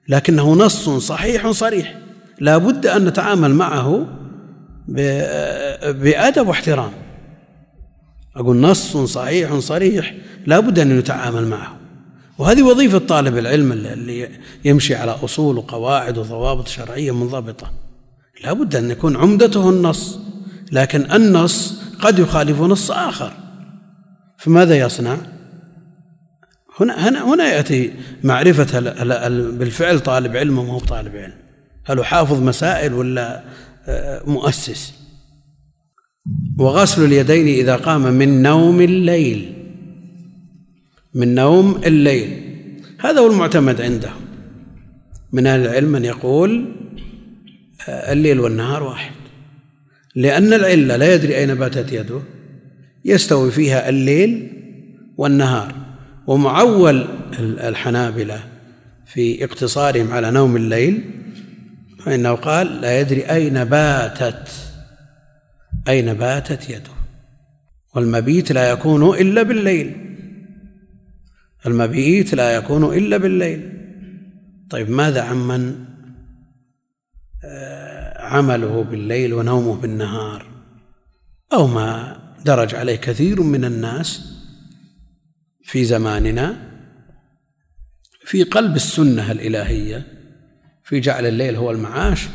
لكنه 0.09 0.55
نص 0.55 0.89
صحيح 0.89 1.51
صريح. 1.51 1.99
لا 2.41 2.59
بد 2.59 2.87
أن 2.87 3.05
نتعامل 3.05 3.55
معه 3.55 4.07
بأدب 5.89 6.49
واحترام. 6.49 6.93
أقول 8.37 8.57
نص 8.57 8.97
صحيح 8.97 9.59
صريح 9.59 10.15
لا 10.47 10.61
بد 10.61 10.79
أن 10.79 10.99
نتعامل 10.99 11.47
معه. 11.47 11.77
وهذه 12.39 12.63
وظيفة 12.63 12.99
طالب 12.99 13.39
العلم 13.39 13.73
اللي 13.73 14.29
يمشي 14.65 14.95
على 14.95 15.11
أصول 15.11 15.59
وقواعد 15.59 16.19
وضوابط 16.19 16.69
شرعية 16.69 17.15
منضبطة. 17.15 17.71
لا 18.45 18.53
بد 18.53 18.77
أن 18.77 18.91
يكون 18.91 19.17
عمدته 19.17 19.71
النص 19.71 20.19
لكن 20.73 21.13
النص 21.13 21.83
قد 22.01 22.19
يخالف 22.19 22.61
نص 22.61 22.91
آخر. 22.91 23.33
فماذا 24.39 24.79
يصنع؟ 24.79 25.17
هنا 26.81 27.09
هنا 27.09 27.35
هنا 27.35 27.45
يأتي 27.45 27.93
معرفة 28.25 28.81
بالفعل 29.51 30.01
طالب 30.01 30.37
علم 30.37 30.59
وما 30.59 30.73
هو 30.73 30.79
طالب 30.79 31.17
علم. 31.17 31.35
هل 31.85 31.99
هو 31.99 32.05
حافظ 32.05 32.43
مسائل 32.43 32.95
ولا 32.95 33.43
آه، 33.87 34.23
مؤسس؟ 34.27 34.95
وغسل 36.59 37.05
اليدين 37.05 37.47
إذا 37.47 37.77
قام 37.77 38.03
من 38.03 38.43
نوم 38.43 38.81
الليل. 38.81 39.53
من 41.15 41.35
نوم 41.35 41.81
الليل. 41.87 42.43
هذا 43.01 43.21
هو 43.21 43.27
المعتمد 43.27 43.81
عندهم. 43.81 44.21
من 45.33 45.47
أهل 45.47 45.61
العلم 45.61 45.93
من 45.93 46.05
يقول 46.05 46.75
الليل 47.89 48.41
والنهار 48.41 48.83
واحد. 48.83 49.13
لأن 50.15 50.53
العلة 50.53 50.97
لا 50.97 51.15
يدري 51.15 51.37
أين 51.37 51.55
باتت 51.55 51.93
يده 51.93 52.21
يستوي 53.05 53.51
فيها 53.51 53.89
الليل 53.89 54.53
والنهار. 55.17 55.75
ومعول 56.27 57.09
الحنابلة 57.41 58.45
في 59.07 59.45
اقتصارهم 59.45 60.13
على 60.13 60.31
نوم 60.31 60.57
الليل 60.57 61.03
فإنه 62.05 62.33
قال 62.33 62.81
لا 62.81 63.01
يدري 63.01 63.23
أين 63.23 63.65
باتت 63.65 64.49
أين 65.89 66.15
باتت 66.15 66.71
يده. 66.71 66.93
والمبيت 67.95 68.53
لا 68.53 68.71
يكون 68.71 69.19
إلا 69.19 69.43
بالليل. 69.43 70.17
المبيت 71.67 72.35
لا 72.35 72.57
يكون 72.57 72.97
إلا 72.97 73.17
بالليل. 73.17 73.73
طيب 74.71 74.91
ماذا 74.91 75.23
عمن 75.23 75.75
عمله 78.17 78.83
بالليل 78.83 79.35
ونومه 79.35 79.75
بالنهار. 79.75 80.47
أو 81.53 81.67
ما 81.67 82.19
درج 82.45 82.75
عليه 82.75 82.97
كثير 82.97 83.43
من 83.43 83.65
الناس 83.65 84.33
في 85.65 85.85
زماننا 85.85 86.57
في 88.25 88.43
قلب 88.43 88.77
السنة 88.77 89.33
الإلهية. 89.33 90.07
في 90.85 91.01
جعل 91.01 91.27
الليل 91.27 91.57
هو 91.57 91.71
المعاش 91.71 92.29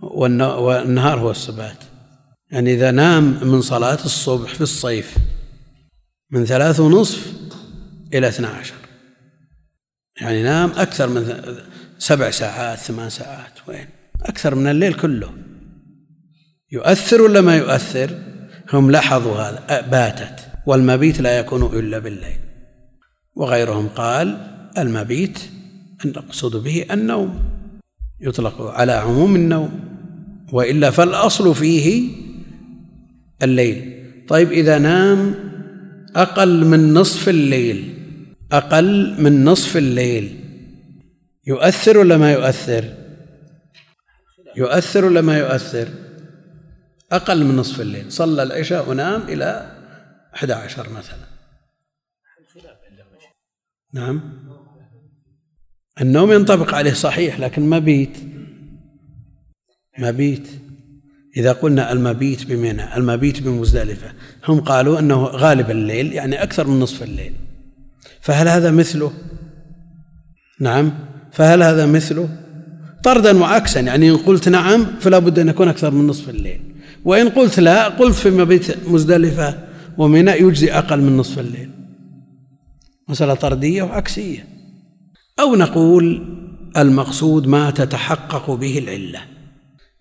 والنهار 0.00 1.20
هو 1.20 1.30
السبات. 1.30 1.78
يعني 2.50 2.74
إذا 2.74 2.90
نام 2.90 3.48
من 3.48 3.60
صلاة 3.60 4.04
الصبح 4.04 4.54
في 4.54 4.60
الصيف 4.60 5.16
من 6.30 6.44
ثلاث 6.44 6.80
ونصف 6.80 7.32
إلى 8.14 8.28
اثنا 8.28 8.48
عشر. 8.48 8.74
يعني 10.20 10.42
نام 10.42 10.70
أكثر 10.70 11.08
من 11.08 11.54
سبع 11.98 12.30
ساعات 12.30 12.78
ثمان 12.78 13.10
ساعات 13.10 13.52
وين؟ 13.68 13.86
أكثر 14.22 14.54
من 14.54 14.66
الليل 14.66 14.94
كله. 14.94 15.30
يؤثر 16.72 17.22
ولا 17.22 17.40
ما 17.40 17.56
يؤثر؟ 17.56 18.10
هم 18.72 18.90
لاحظوا 18.90 19.34
هذا. 19.34 19.80
باتت. 19.80 20.48
والمبيت 20.66 21.20
لا 21.20 21.38
يكون 21.38 21.78
إلا 21.78 21.98
بالليل. 21.98 22.38
وغيرهم 23.34 23.88
قال 23.88 24.38
المبيت 24.78 25.38
المقصود 26.04 26.56
به 26.56 26.86
النوم. 26.90 27.38
يطلق 28.20 28.60
على 28.62 28.92
عموم 28.92 29.36
النوم. 29.36 29.80
وإلا 30.52 30.90
فالأصل 30.90 31.54
فيه 31.54 32.08
الليل. 33.42 33.92
طيب 34.28 34.52
إذا 34.52 34.78
نام 34.78 35.34
أقل 36.16 36.64
من 36.64 36.94
نصف 36.94 37.28
الليل. 37.28 37.94
أقل 38.52 39.22
من 39.22 39.44
نصف 39.44 39.76
الليل. 39.76 40.40
يؤثر 41.46 41.98
ولا 41.98 42.16
ما 42.16 42.32
يؤثر؟ 42.32 42.84
يؤثر 44.56 45.04
ولا 45.04 45.20
ما 45.20 45.38
يؤثر؟ 45.38 45.88
أقل 47.12 47.44
من 47.44 47.56
نصف 47.56 47.80
الليل. 47.80 48.12
صلى 48.12 48.42
العشاء 48.42 48.90
ونام 48.90 49.22
إلى 49.22 49.76
11 50.34 50.90
مثلا. 50.90 51.36
نعم. 53.92 54.22
النوم 56.00 56.32
ينطبق 56.32 56.74
عليه 56.74 56.92
صحيح 56.92 57.40
لكن 57.40 57.70
مبيت 57.70 58.16
مبيت 59.98 60.48
إذا 61.36 61.52
قلنا 61.52 61.92
المبيت 61.92 62.46
بمنى 62.46 62.96
المبيت 62.96 63.42
بمزدلفة 63.42 64.12
هم 64.48 64.60
قالوا 64.60 64.98
أنه 64.98 65.24
غالب 65.24 65.70
الليل 65.70 66.12
يعني 66.12 66.42
أكثر 66.42 66.66
من 66.66 66.80
نصف 66.80 67.02
الليل. 67.02 67.32
فهل 68.20 68.48
هذا 68.48 68.70
مثله؟ 68.70 69.12
نعم. 70.60 70.92
فهل 71.32 71.62
هذا 71.62 71.86
مثله؟ 71.86 72.45
طردا 73.06 73.38
وعكسا. 73.38 73.80
يعني 73.80 74.10
إن 74.10 74.16
قلت 74.16 74.48
نعم 74.48 74.86
فلا 75.00 75.18
بد 75.18 75.38
أن 75.38 75.48
يكون 75.48 75.68
أكثر 75.68 75.90
من 75.90 76.06
نصف 76.06 76.28
الليل. 76.28 76.60
وإن 77.04 77.28
قلت 77.28 77.60
لا 77.60 77.88
قلت 77.88 78.14
في 78.14 78.30
مبيت 78.30 78.88
مزدلفة 78.88 79.58
ومنى 79.98 80.30
يجزي 80.30 80.72
أقل 80.72 81.00
من 81.00 81.16
نصف 81.16 81.38
الليل. 81.38 81.70
مسألة 83.08 83.34
طردية 83.34 83.82
وعكسية. 83.82 84.46
أو 85.40 85.56
نقول 85.56 86.36
المقصود 86.76 87.46
ما 87.46 87.70
تتحقق 87.70 88.50
به 88.50 88.78
العلة. 88.78 89.20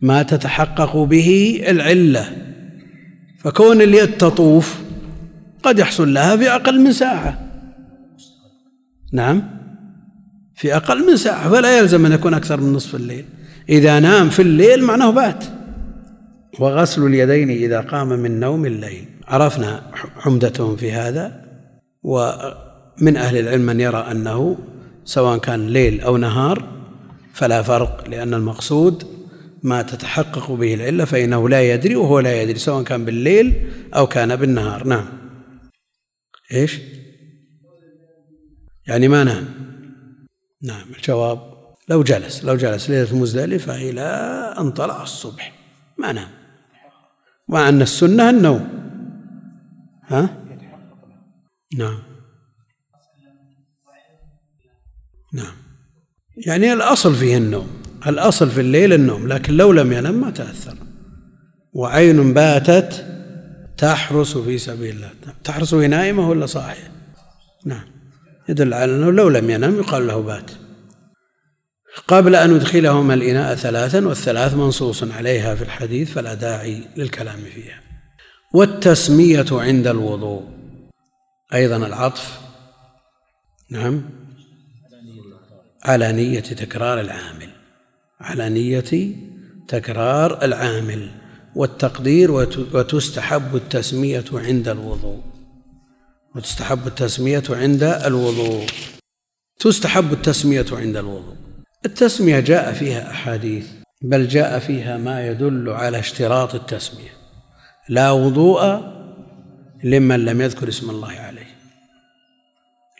ما 0.01 0.23
تتحقق 0.23 0.97
به 0.97 1.61
العلة. 1.67 2.35
فكون 3.39 3.81
اليد 3.81 4.17
تطوف 4.17 4.79
قد 5.63 5.79
يحصل 5.79 6.13
لها 6.13 6.37
في 6.37 6.49
أقل 6.51 6.79
من 6.81 6.91
ساعة. 6.91 7.39
نعم؟ 9.13 9.43
في 10.55 10.75
أقل 10.75 11.07
من 11.07 11.17
ساعة 11.17 11.49
فلا 11.49 11.77
يلزم 11.77 12.05
أن 12.05 12.11
يكون 12.11 12.33
أكثر 12.33 12.61
من 12.61 12.73
نصف 12.73 12.95
الليل. 12.95 13.25
إذا 13.69 13.99
نام 13.99 14.29
في 14.29 14.41
الليل 14.41 14.83
معناه 14.83 15.09
بات. 15.09 15.43
وغسل 16.59 17.05
اليدين 17.05 17.49
إذا 17.49 17.79
قام 17.81 18.07
من 18.07 18.39
نوم 18.39 18.65
الليل. 18.65 19.05
عرفنا 19.27 19.81
حمدتهم 20.19 20.75
في 20.75 20.91
هذا 20.91 21.45
ومن 22.03 23.17
أهل 23.17 23.37
العلم 23.37 23.61
من 23.61 23.79
يرى 23.79 24.07
أنه 24.11 24.57
سواء 25.05 25.37
كان 25.37 25.67
ليل 25.67 26.01
أو 26.01 26.17
نهار 26.17 26.63
فلا 27.33 27.61
فرق 27.61 28.09
لأن 28.09 28.33
المقصود 28.33 29.03
ما 29.63 29.81
تتحقق 29.81 30.51
به 30.51 30.73
العلة 30.73 31.05
فإنه 31.05 31.49
لا 31.49 31.73
يدري 31.73 31.95
وهو 31.95 32.19
لا 32.19 32.41
يدري 32.41 32.59
سواء 32.59 32.83
كان 32.83 33.05
بالليل 33.05 33.67
أو 33.95 34.07
كان 34.07 34.35
بالنهار. 34.35 34.87
نعم. 34.87 35.05
إيش؟ 36.53 36.79
يعني 38.87 39.07
ما 39.07 39.23
نام. 39.23 39.45
نعم 40.65 40.87
الجواب 40.97 41.55
لو 41.89 42.03
جلس 42.03 42.43
لو 42.43 42.55
جلس 42.55 42.89
ليلة 42.89 43.15
مزدلفة 43.15 43.75
إلى 43.75 44.01
أن 44.59 44.71
طلع 44.71 45.03
الصبح. 45.03 45.53
ما 45.97 46.11
نام. 46.11 46.29
مع 47.47 47.69
أن 47.69 47.81
السنة 47.81 48.29
النوم. 48.29 48.69
ها؟ 50.07 50.45
نعم. 51.77 51.99
نعم. 55.33 55.55
يعني 56.45 56.73
الأصل 56.73 57.15
فيه 57.15 57.37
النوم 57.37 57.67
الأصل 58.07 58.49
في 58.49 58.61
الليل 58.61 58.93
النوم 58.93 59.27
لكن 59.27 59.53
لو 59.53 59.71
لم 59.71 59.93
ينم 59.93 60.21
ما 60.21 60.31
تأثر. 60.31 60.77
وعين 61.73 62.33
باتت 62.33 63.05
تحرس 63.77 64.37
في 64.37 64.57
سبيل 64.57 64.95
الله. 64.95 65.11
تحرس 65.43 65.73
وهي 65.73 65.87
نائمة 65.87 66.29
ولا 66.29 66.45
صاحية؟ 66.45 66.91
نعم. 67.65 67.94
يدل 68.49 68.73
على 68.73 68.95
أنه 68.95 69.11
لو 69.11 69.29
لم 69.29 69.49
ينم 69.49 69.77
يقال 69.77 70.07
له 70.07 70.21
بات. 70.21 70.51
قبل 72.07 72.35
أن 72.35 72.55
يدخلهما 72.55 73.13
الإناء 73.13 73.55
ثلاثا 73.55 74.07
والثلاث 74.07 74.53
منصوص 74.53 75.03
عليها 75.03 75.55
في 75.55 75.61
الحديث 75.61 76.11
فلا 76.11 76.33
داعي 76.33 76.83
للكلام 76.97 77.39
فيها. 77.55 77.81
والتسمية 78.53 79.45
عند 79.51 79.87
الوضوء. 79.87 80.43
أيضا 81.53 81.77
العطف. 81.77 82.39
نعم. 83.69 84.01
على 85.83 86.11
نية 86.11 86.39
تكرار 86.39 86.99
العامل. 86.99 87.49
على 88.19 88.49
نية 88.49 89.15
تكرار 89.67 90.43
العامل. 90.43 91.11
والتقدير 91.55 92.31
وتستحب 92.73 93.55
التسمية 93.55 94.25
عند 94.33 94.67
الوضوء. 94.67 95.34
وتستحب 96.35 96.87
التسمية 96.87 97.43
عند 97.49 97.83
الوضوء. 97.83 98.65
تستحب 99.59 100.13
التسمية 100.13 100.65
عند 100.71 100.97
الوضوء. 100.97 101.35
التسمية 101.85 102.39
جاء 102.39 102.73
فيها 102.73 103.11
أحاديث 103.11 103.67
بل 104.01 104.27
جاء 104.27 104.59
فيها 104.59 104.97
ما 104.97 105.27
يدل 105.27 105.69
على 105.69 105.99
اشتراط 105.99 106.55
التسمية. 106.55 107.09
لا 107.89 108.11
وضوء 108.11 108.79
لمن 109.83 110.25
لم 110.25 110.41
يذكر 110.41 110.69
اسم 110.69 110.89
الله 110.89 111.11
عليه. 111.11 111.47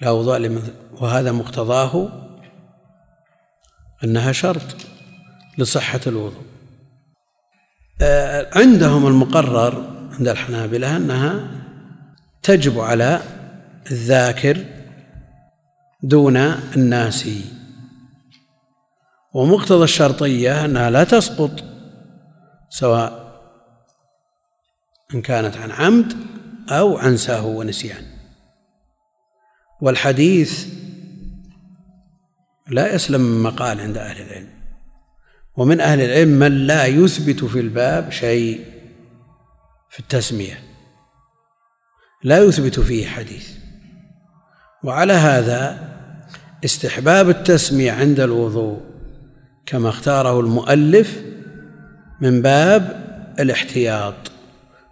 لا 0.02 0.12
وضوء 0.12 0.38
لمن 0.38 0.62
وهذا 0.91 1.32
مقتضاه 1.32 2.10
أنها 4.03 4.32
شرط 4.32 4.76
لصحة 5.57 5.99
الوضوء. 6.07 6.43
آه، 8.01 8.47
عندهم 8.55 9.07
المقرر 9.07 9.89
عند 10.20 10.28
الحنابلة 10.28 10.97
أنها 10.97 11.64
تجب 12.46 12.80
على 12.80 13.22
الذاكر 13.91 14.66
دون 16.04 16.38
الناسي 16.38 17.46
ومقتضى 19.34 19.84
الشرطية 19.84 20.66
أنها 20.66 20.89
لا 20.89 21.04
تسقط 21.04 21.64
سواء 22.70 23.41
إن 25.14 25.22
كانت 25.22 25.58
عن 25.58 25.72
عمد 25.72 26.14
أو 26.70 26.98
عن 26.98 27.18
سهو 27.18 27.60
ونسيان. 27.60 28.04
والحديث 29.82 30.68
لا 32.68 32.96
يسلم 32.96 33.22
من 33.22 33.43
مقال 33.43 33.80
عند 33.80 33.98
أهل 33.98 34.22
العلم. 34.22 34.50
ومن 35.58 35.82
أهل 35.82 36.02
العلم 36.02 36.30
من 36.30 36.68
لا 36.68 36.86
يثبت 36.86 37.43
في 37.43 37.60
الباب 37.60 38.12
شيء 38.12 38.66
في 39.89 40.00
التسمية. 40.00 40.74
لا 42.24 42.43
يثبت 42.43 42.80
فيه 42.80 43.07
حديث. 43.07 43.49
وعلى 44.84 45.13
هذا 45.13 45.80
استحباب 46.66 47.30
التسمية 47.30 47.91
عند 47.91 48.20
الوضوء 48.20 48.82
كما 49.66 49.89
اختاره 49.89 50.39
المؤلف 50.39 51.22
من 52.22 52.41
باب 52.41 53.05
الاحتياط 53.39 54.32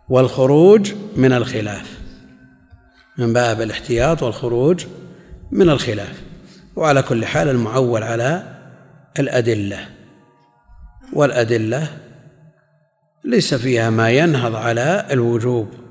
والخروج 0.10 0.94
من 1.16 1.34
الخلاف. 1.34 2.00
من 3.18 3.34
باب 3.34 3.62
الاحتياط 3.62 4.24
والخروج 4.24 4.86
من 5.52 5.70
الخلاف. 5.70 6.22
وعلى 6.76 7.02
كل 7.02 7.26
حال 7.26 7.50
المعول 7.50 8.04
على 8.04 8.44
الأدلة. 9.20 9.90
والأدلة 11.14 11.88
ليس 13.24 13.54
فيها 13.54 13.90
ما 13.90 14.12
ينهض 14.12 14.56
على 14.56 15.08
الوجوب. 15.12 15.83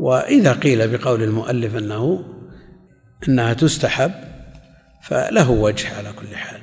وإذا 0.00 0.52
قيل 0.52 0.98
بقول 0.98 1.22
المؤلف 1.22 1.76
أنه 1.76 2.24
أنها 3.28 3.52
تستحب 3.52 4.12
فله 5.02 5.50
وجه 5.50 5.96
على 5.96 6.12
كل 6.12 6.36
حال. 6.36 6.60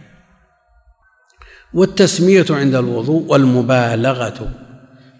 والتسمية 1.73 2.45
عند 2.49 2.75
الوضوء 2.75 3.31
والمبالغة 3.31 4.51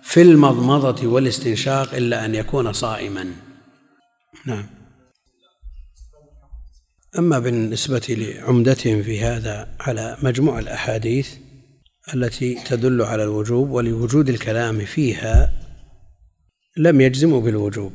في 0.03 0.21
المضمضة 0.21 1.07
والاستنشاق 1.07 1.93
إلا 1.93 2.25
أن 2.25 2.35
يكون 2.35 2.73
صائما. 2.73 3.25
نعم. 4.45 4.65
أما 7.17 7.39
بالنسبة 7.39 8.01
لعمدتهم 8.09 9.03
في 9.03 9.21
هذا 9.21 9.67
على 9.79 10.17
مجموع 10.23 10.59
الأحاديث 10.59 11.29
التي 12.13 12.63
تدل 12.65 13.01
على 13.01 13.23
الوجوب 13.23 13.69
ولوجود 13.69 14.29
الكلام 14.29 14.85
فيها 14.85 15.62
لم 16.77 17.01
يجزموا 17.01 17.41
بالوجوب 17.41 17.93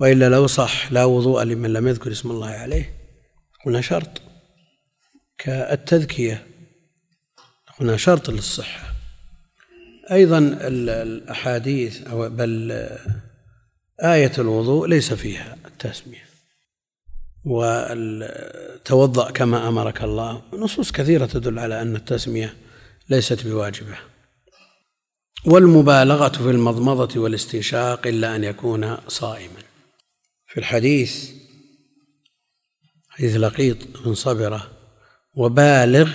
وإلا 0.00 0.28
لو 0.28 0.46
صح 0.46 0.92
لا 0.92 1.04
وضوء 1.04 1.42
لمن 1.42 1.72
لم 1.72 1.88
يذكر 1.88 2.12
اسم 2.12 2.30
الله 2.30 2.48
عليه. 2.48 2.96
قلنا 3.66 3.80
شرط 3.80 4.22
كالتذكية 5.38 6.46
قلنا 7.80 7.96
شرط 7.96 8.30
للصحة. 8.30 8.94
أيضا 10.10 10.38
الأحاديث 10.60 12.06
أو 12.06 12.28
بل 12.28 12.72
آية 14.04 14.32
الوضوء 14.38 14.88
ليس 14.88 15.14
فيها 15.14 15.56
التسمية. 15.66 16.26
وتوضأ 17.44 19.30
كما 19.30 19.68
أمرك 19.68 20.02
الله 20.02 20.42
نصوص 20.52 20.92
كثيرة 20.92 21.26
تدل 21.26 21.58
على 21.58 21.82
أن 21.82 21.96
التسمية 21.96 22.54
ليست 23.08 23.46
بواجبة. 23.46 23.96
والمبالغة 25.46 26.28
في 26.28 26.50
المضمضة 26.50 27.20
والاستنشاق 27.20 28.06
إلا 28.06 28.36
أن 28.36 28.44
يكون 28.44 28.96
صائما. 29.08 29.60
في 30.46 30.60
الحديث 30.60 31.30
حديث 33.08 33.36
لقيط 33.36 33.76
بن 34.04 34.14
صبرة 34.14 34.70
وبالغ 35.34 36.10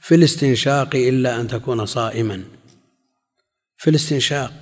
في 0.00 0.14
الاستنشاق 0.14 0.96
إلا 0.96 1.40
أن 1.40 1.48
تكون 1.48 1.86
صائما. 1.86 2.44
في 3.76 3.90
الاستنشاق. 3.90 4.52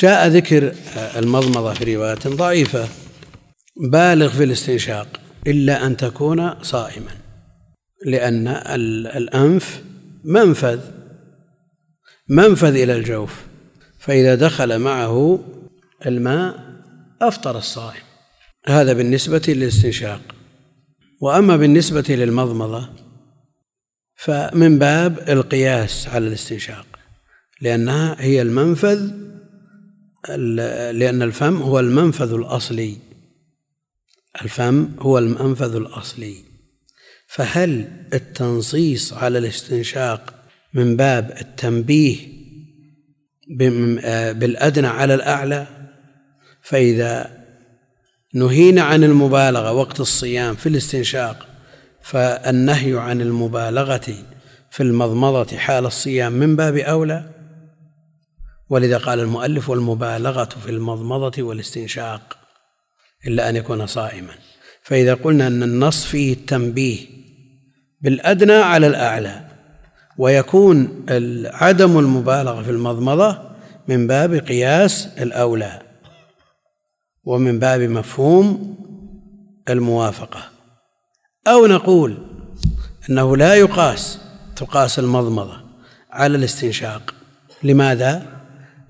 جاء 0.00 0.28
ذكر 0.28 0.74
المضمضة 1.16 1.74
في 1.74 1.96
رواية 1.96 2.18
ضعيفة. 2.26 2.88
بالغ 3.90 4.28
في 4.28 4.44
الاستنشاق 4.44 5.20
إلا 5.46 5.86
أن 5.86 5.96
تكون 5.96 6.62
صائما 6.64 7.16
لأن 8.06 8.48
الأنف 9.16 9.82
منفذ. 10.24 10.97
منفذ 12.28 12.76
إلى 12.76 12.96
الجوف 12.96 13.46
فإذا 13.98 14.34
دخل 14.34 14.78
معه 14.78 15.44
الماء 16.06 16.78
أفطر 17.22 17.58
الصائم. 17.58 18.02
هذا 18.66 18.92
بالنسبة 18.92 19.42
للاستنشاق. 19.48 20.20
وأما 21.20 21.56
بالنسبة 21.56 22.04
للمضمضة 22.08 22.88
فمن 24.16 24.78
باب 24.78 25.18
القياس 25.28 26.08
على 26.08 26.28
الاستنشاق 26.28 26.86
لأنها 27.60 28.16
هي 28.18 28.42
المنفذ 28.42 29.10
لأن 30.92 31.22
الفم 31.22 31.56
هو 31.56 31.80
المنفذ 31.80 32.32
الأصلي. 32.32 32.96
الفم 34.42 34.88
هو 34.98 35.18
المنفذ 35.18 35.74
الأصلي. 35.74 36.36
فهل 37.28 37.88
التنصيص 38.12 39.12
على 39.12 39.38
الاستنشاق 39.38 40.37
من 40.78 40.96
باب 40.96 41.36
التنبيه 41.40 42.16
بالأدنى 44.32 44.86
على 44.86 45.14
الأعلى 45.14 45.66
فإذا 46.62 47.38
نهينا 48.34 48.82
عن 48.82 49.04
المبالغة 49.04 49.72
وقت 49.72 50.00
الصيام 50.00 50.54
في 50.54 50.68
الاستنشاق 50.68 51.46
فالنهي 52.02 52.98
عن 52.98 53.20
المبالغة 53.20 54.14
في 54.70 54.82
المضمضة 54.82 55.56
حال 55.56 55.86
الصيام 55.86 56.32
من 56.32 56.56
باب 56.56 56.76
أولى. 56.76 57.30
ولذا 58.68 58.98
قال 58.98 59.20
المؤلف 59.20 59.70
والمبالغة 59.70 60.44
في 60.44 60.70
المضمضة 60.70 61.42
والاستنشاق 61.42 62.38
إلا 63.26 63.48
أن 63.48 63.56
يكون 63.56 63.86
صائما. 63.86 64.34
فإذا 64.82 65.14
قلنا 65.14 65.46
أن 65.46 65.62
النص 65.62 66.04
فيه 66.04 66.32
التنبيه 66.32 66.98
بالأدنى 68.00 68.52
على 68.52 68.86
الأعلى 68.86 69.47
ويكون 70.18 71.06
عدم 71.46 71.98
المبالغة 71.98 72.62
في 72.62 72.70
المضمضة 72.70 73.38
من 73.88 74.06
باب 74.06 74.34
قياس 74.34 75.06
الأولى 75.06 75.82
ومن 77.24 77.58
باب 77.58 77.80
مفهوم 77.80 78.76
الموافقة. 79.68 80.50
أو 81.46 81.66
نقول 81.66 82.16
أنه 83.10 83.36
لا 83.36 83.54
يقاس 83.54 84.18
تقاس 84.56 84.98
المضمضة 84.98 85.60
على 86.10 86.36
الاستنشاق. 86.36 87.14
لماذا؟ 87.62 88.26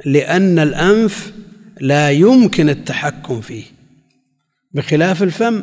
لأن 0.04 0.58
الأنف 0.58 1.32
لا 1.80 2.10
يمكن 2.10 2.68
التحكم 2.68 3.40
فيه. 3.40 3.64
بخلاف 4.72 5.22
الفم 5.22 5.62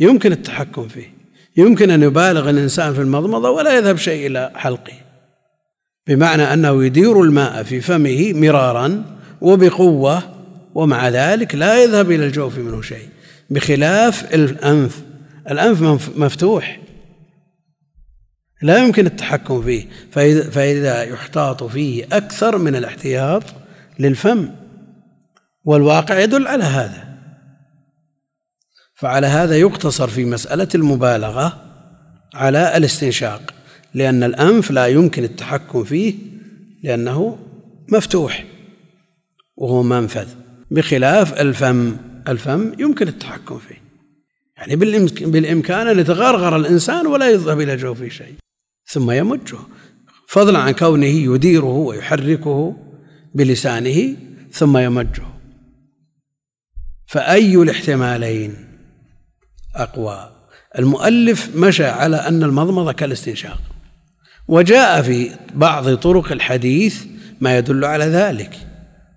يمكن 0.00 0.32
التحكم 0.32 0.88
فيه. 0.88 1.17
يمكن 1.58 1.90
أن 1.90 2.02
يبالغ 2.02 2.50
الإنسان 2.50 2.94
في 2.94 3.00
المضمضة 3.00 3.50
ولا 3.50 3.76
يذهب 3.76 3.96
شيء 3.96 4.26
إلى 4.26 4.52
حلقه. 4.54 4.92
بمعنى 6.06 6.42
أنه 6.42 6.84
يدير 6.84 7.22
الماء 7.22 7.62
في 7.62 7.80
فمه 7.80 8.32
مرارا 8.32 9.04
وبقوة 9.40 10.22
ومع 10.74 11.08
ذلك 11.08 11.54
لا 11.54 11.82
يذهب 11.82 12.10
إلى 12.10 12.26
الجوف 12.26 12.58
منه 12.58 12.82
شيء 12.82 13.08
بخلاف 13.50 14.34
الأنف. 14.34 15.02
الأنف 15.50 16.10
مفتوح. 16.16 16.80
لا 18.62 18.78
يمكن 18.78 19.06
التحكم 19.06 19.62
فيه. 19.62 19.86
فإذا, 20.50 21.02
يحتاط 21.02 21.64
فيه 21.64 22.04
أكثر 22.12 22.58
من 22.58 22.76
الاحتياط 22.76 23.42
للفم. 23.98 24.48
والواقع 25.64 26.18
يدل 26.18 26.46
على 26.46 26.64
هذا. 26.64 27.07
فعلى 28.98 29.26
هذا 29.26 29.58
يقتصر 29.58 30.08
في 30.08 30.24
مسألة 30.24 30.68
المبالغة 30.74 31.64
على 32.34 32.76
الاستنشاق 32.76 33.54
لأن 33.94 34.22
الأنف 34.22 34.70
لا 34.70 34.86
يمكن 34.86 35.24
التحكم 35.24 35.84
فيه 35.84 36.14
لأنه 36.82 37.38
مفتوح 37.92 38.44
وهو 39.56 39.82
منفذ 39.82 40.28
بخلاف 40.70 41.40
الفم 41.40 41.96
الفم 42.28 42.72
يمكن 42.78 43.08
التحكم 43.08 43.58
فيه. 43.58 43.82
يعني 44.56 44.76
بالإمكان 45.20 45.86
أن 45.86 45.98
يتغرغر 45.98 46.56
الإنسان 46.56 47.06
ولا 47.06 47.30
يذهب 47.30 47.60
إلى 47.60 47.76
جوفه 47.76 48.08
شيء 48.08 48.34
ثم 48.86 49.10
يمجه. 49.10 49.58
فضلا 50.28 50.58
عن 50.58 50.72
كونه 50.72 51.06
يديره 51.06 51.74
ويحركه 51.74 52.76
بلسانه 53.34 54.16
ثم 54.52 54.78
يمجه. 54.78 55.26
فأي 57.06 57.56
الاحتمالين؟ 57.56 58.67
أقوى. 59.78 60.30
المؤلف 60.78 61.56
مشى 61.56 61.86
على 61.86 62.16
أن 62.16 62.42
المضمضة 62.42 62.92
كالاستنشاق 62.92 63.58
وجاء 64.48 65.02
في 65.02 65.30
بعض 65.54 65.94
طرق 65.94 66.32
الحديث 66.32 67.04
ما 67.40 67.58
يدل 67.58 67.84
على 67.84 68.04
ذلك. 68.04 68.58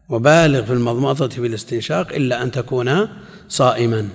وبالغ 0.09 0.65
في 0.65 0.73
المضمضة 0.73 1.41
بالاستنشاق 1.41 2.13
إلا 2.13 2.43
أن 2.43 2.51
تكون 2.51 3.07
صائما. 3.47 4.09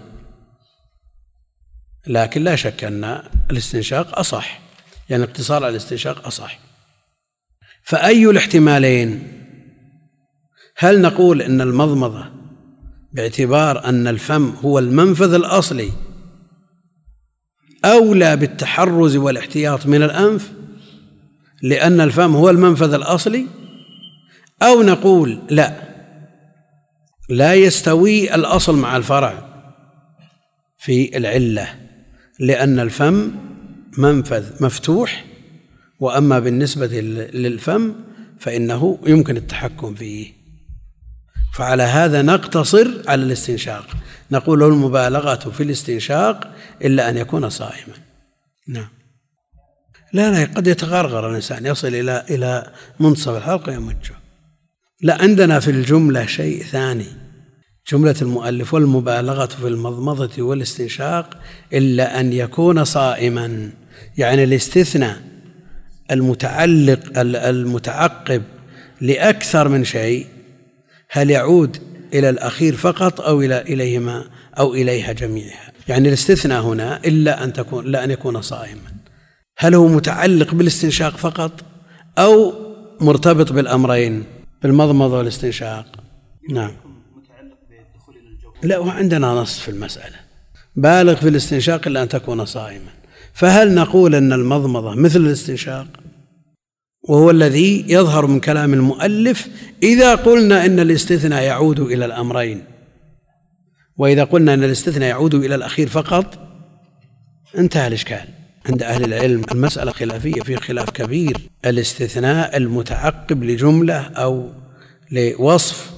لكن 2.07 2.45
لا 2.45 2.57
شك 2.57 2.85
أن 2.85 3.23
الاستنشاق 3.51 4.19
أصح 4.19 4.61
يعني 5.11 5.25
الاقتصار 5.25 5.57
على 5.57 5.71
الاستنشاق 5.71 6.27
أصح. 6.27 6.59
فأي 7.83 8.31
الاحتمالين؟ 8.31 9.33
هل 10.77 11.01
نقول 11.01 11.43
أن 11.43 11.61
المضمضة 11.61 12.25
باعتبار 13.13 13.85
أن 13.85 14.09
الفم 14.09 14.51
هو 14.65 14.79
المنفذ 14.79 15.35
الأصلي 15.35 15.93
أولى 17.85 18.37
بالتحرز 18.37 19.17
والاحتياط 19.17 19.87
من 19.87 20.03
الأنف 20.03 20.53
لأن 21.63 22.01
الفم 22.01 22.37
هو 22.37 22.51
المنفذ 22.51 22.95
الأصلي 22.95 23.47
أو 24.63 24.83
نقول 24.83 25.39
لا 25.51 25.87
لا 27.29 27.55
يستوي 27.55 28.35
الأصل 28.35 28.77
مع 28.77 28.97
الفرع 28.97 29.47
في 30.79 31.17
العلة 31.17 31.69
لأن 32.41 32.81
الفم 32.81 33.31
منفذ 33.99 34.65
مفتوح 34.65 35.25
وأما 36.01 36.39
بالنسبة 36.39 36.87
للفم 37.35 37.95
فإنه 38.39 38.99
يمكن 39.07 39.37
التحكم 39.37 39.95
فيه. 39.95 40.33
فعلى 41.55 41.83
هذا 41.83 42.23
نقتصر 42.23 42.89
على 43.09 43.23
الاستنشاق. 43.23 43.87
نقول 44.31 44.59
له 44.59 44.67
المبالغة 44.67 45.51
في 45.51 45.63
الاستنشاق 45.63 46.53
إلا 46.85 47.11
أن 47.11 47.17
يكون 47.17 47.51
صائما. 47.51 47.95
نعم. 48.69 48.89
لا 50.13 50.31
لا 50.31 50.55
قد 50.55 50.67
يتغرغر 50.67 51.31
الإنسان 51.31 51.67
يصل 51.67 51.89
إلى 51.89 52.25
إلى 52.31 52.73
منتصف 53.01 53.37
الحلقة 53.37 53.73
ويمجه 53.73 54.15
لا 55.03 55.23
عندنا 55.23 55.61
في 55.61 55.71
الجملة 55.71 56.27
شيء 56.27 56.63
ثاني. 56.63 57.07
جملة 57.93 58.15
المؤلف 58.23 58.75
والمبالغة 58.75 59.47
في 59.47 59.69
المضمضة 59.69 60.43
والاستنشاق 60.43 61.41
إلا 61.73 62.21
أن 62.21 62.33
يكون 62.33 62.85
صائما. 62.85 63.71
يعني 64.19 64.45
الاستثناء 64.45 65.23
المتعلق 66.11 67.01
المتعقب 67.19 68.43
لأكثر 69.01 69.69
من 69.69 69.85
شيء 69.85 70.27
هل 71.11 71.31
يعود 71.31 71.77
إلى 72.19 72.31
الأخير 72.31 72.77
فقط 72.77 73.21
أو 73.21 73.41
إلى 73.41 73.61
إليهما 73.61 74.25
أو 74.59 74.75
إليها 74.75 75.13
جميعها. 75.13 75.73
يعني 75.89 76.09
الاستثناء 76.09 76.63
هنا 76.63 77.01
إلا 77.05 77.45
أن 77.45 77.53
تكون 77.53 77.87
لا 77.87 78.05
أن 78.05 78.11
يكون 78.11 78.43
صائما. 78.43 78.97
هل 79.59 79.75
هو 79.75 79.89
متعلق 79.89 80.55
بالاستنشاق 80.55 81.17
فقط 81.17 81.53
أو 82.19 82.55
مرتبط 83.01 83.53
بالأمرين؟ 83.53 84.25
بالمضمضة 84.63 85.19
والاستنشاق. 85.19 85.87
نعم. 86.51 86.73
لا 88.63 88.79
وعندنا 88.79 89.27
نص 89.27 89.59
في 89.59 89.71
المسألة. 89.71 90.17
بالغ 90.77 91.15
في 91.15 91.29
الاستنشاق 91.29 91.87
إلا 91.87 92.03
أن 92.03 92.09
تكون 92.09 92.45
صائما. 92.45 92.91
فهل 93.33 93.75
نقول 93.75 94.15
أن 94.15 94.33
المضمضة 94.33 94.95
مثل 94.95 95.21
الاستنشاق؟ 95.21 95.87
وهو 97.09 97.31
الذي 97.31 97.85
يظهر 97.89 98.27
من 98.27 98.41
كلام 98.41 98.75
المؤلف 98.75 99.49
إذا 99.83 100.15
قلنا 100.15 100.67
إن 100.67 100.81
الاستثناء 100.81 101.43
يعود 101.43 101.81
إلى 101.81 102.05
الأمرين. 102.05 102.65
وإذا 103.97 104.25
قلنا 104.25 104.55
أن 104.55 104.65
الاستثناء 104.65 105.09
يعود 105.09 105.35
إلى 105.35 105.55
الأخير 105.55 105.89
فقط 105.89 106.39
انتهى 107.59 107.87
الإشكال. 107.87 108.29
عند 108.67 108.83
أهل 108.83 109.05
العلم 109.05 109.43
المسألة 109.53 109.93
خلافية 109.93 110.41
في 110.41 110.57
خلاف 110.57 110.91
كبير. 110.91 111.37
الاستثناء 111.67 112.57
المتعقب 112.57 113.45
لجملة 113.45 114.01
أو 114.01 114.53
لوصف 115.11 115.91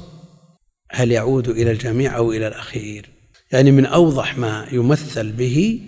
هل 0.91 1.13
يعود 1.13 1.49
إلى 1.49 1.71
الجميع 1.71 2.17
أو 2.17 2.33
إلى 2.33 2.49
الأخير. 2.49 3.09
يعني 3.53 3.71
من 3.71 3.87
أوضح 3.87 4.39
ما 4.39 4.67
يمثل 4.73 5.33
به 5.33 5.81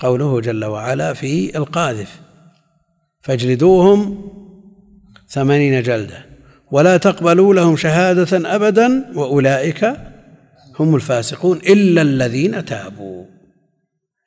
قوله 0.00 0.40
جل 0.40 0.64
وعلا 0.64 1.12
في 1.12 1.56
إلقاذف 1.56 2.20
فاجلدوهم 3.22 4.32
ثمانين 5.32 5.82
جلدة. 5.82 6.26
ولا 6.70 6.96
تقبلوا 6.96 7.54
لهم 7.54 7.76
شهادة 7.76 8.54
أبدا 8.54 9.12
وأولئك 9.14 9.96
هم 10.80 10.94
الفاسقون 10.94 11.56
إلا 11.56 12.02
الذين 12.02 12.64
تابوا. 12.64 13.24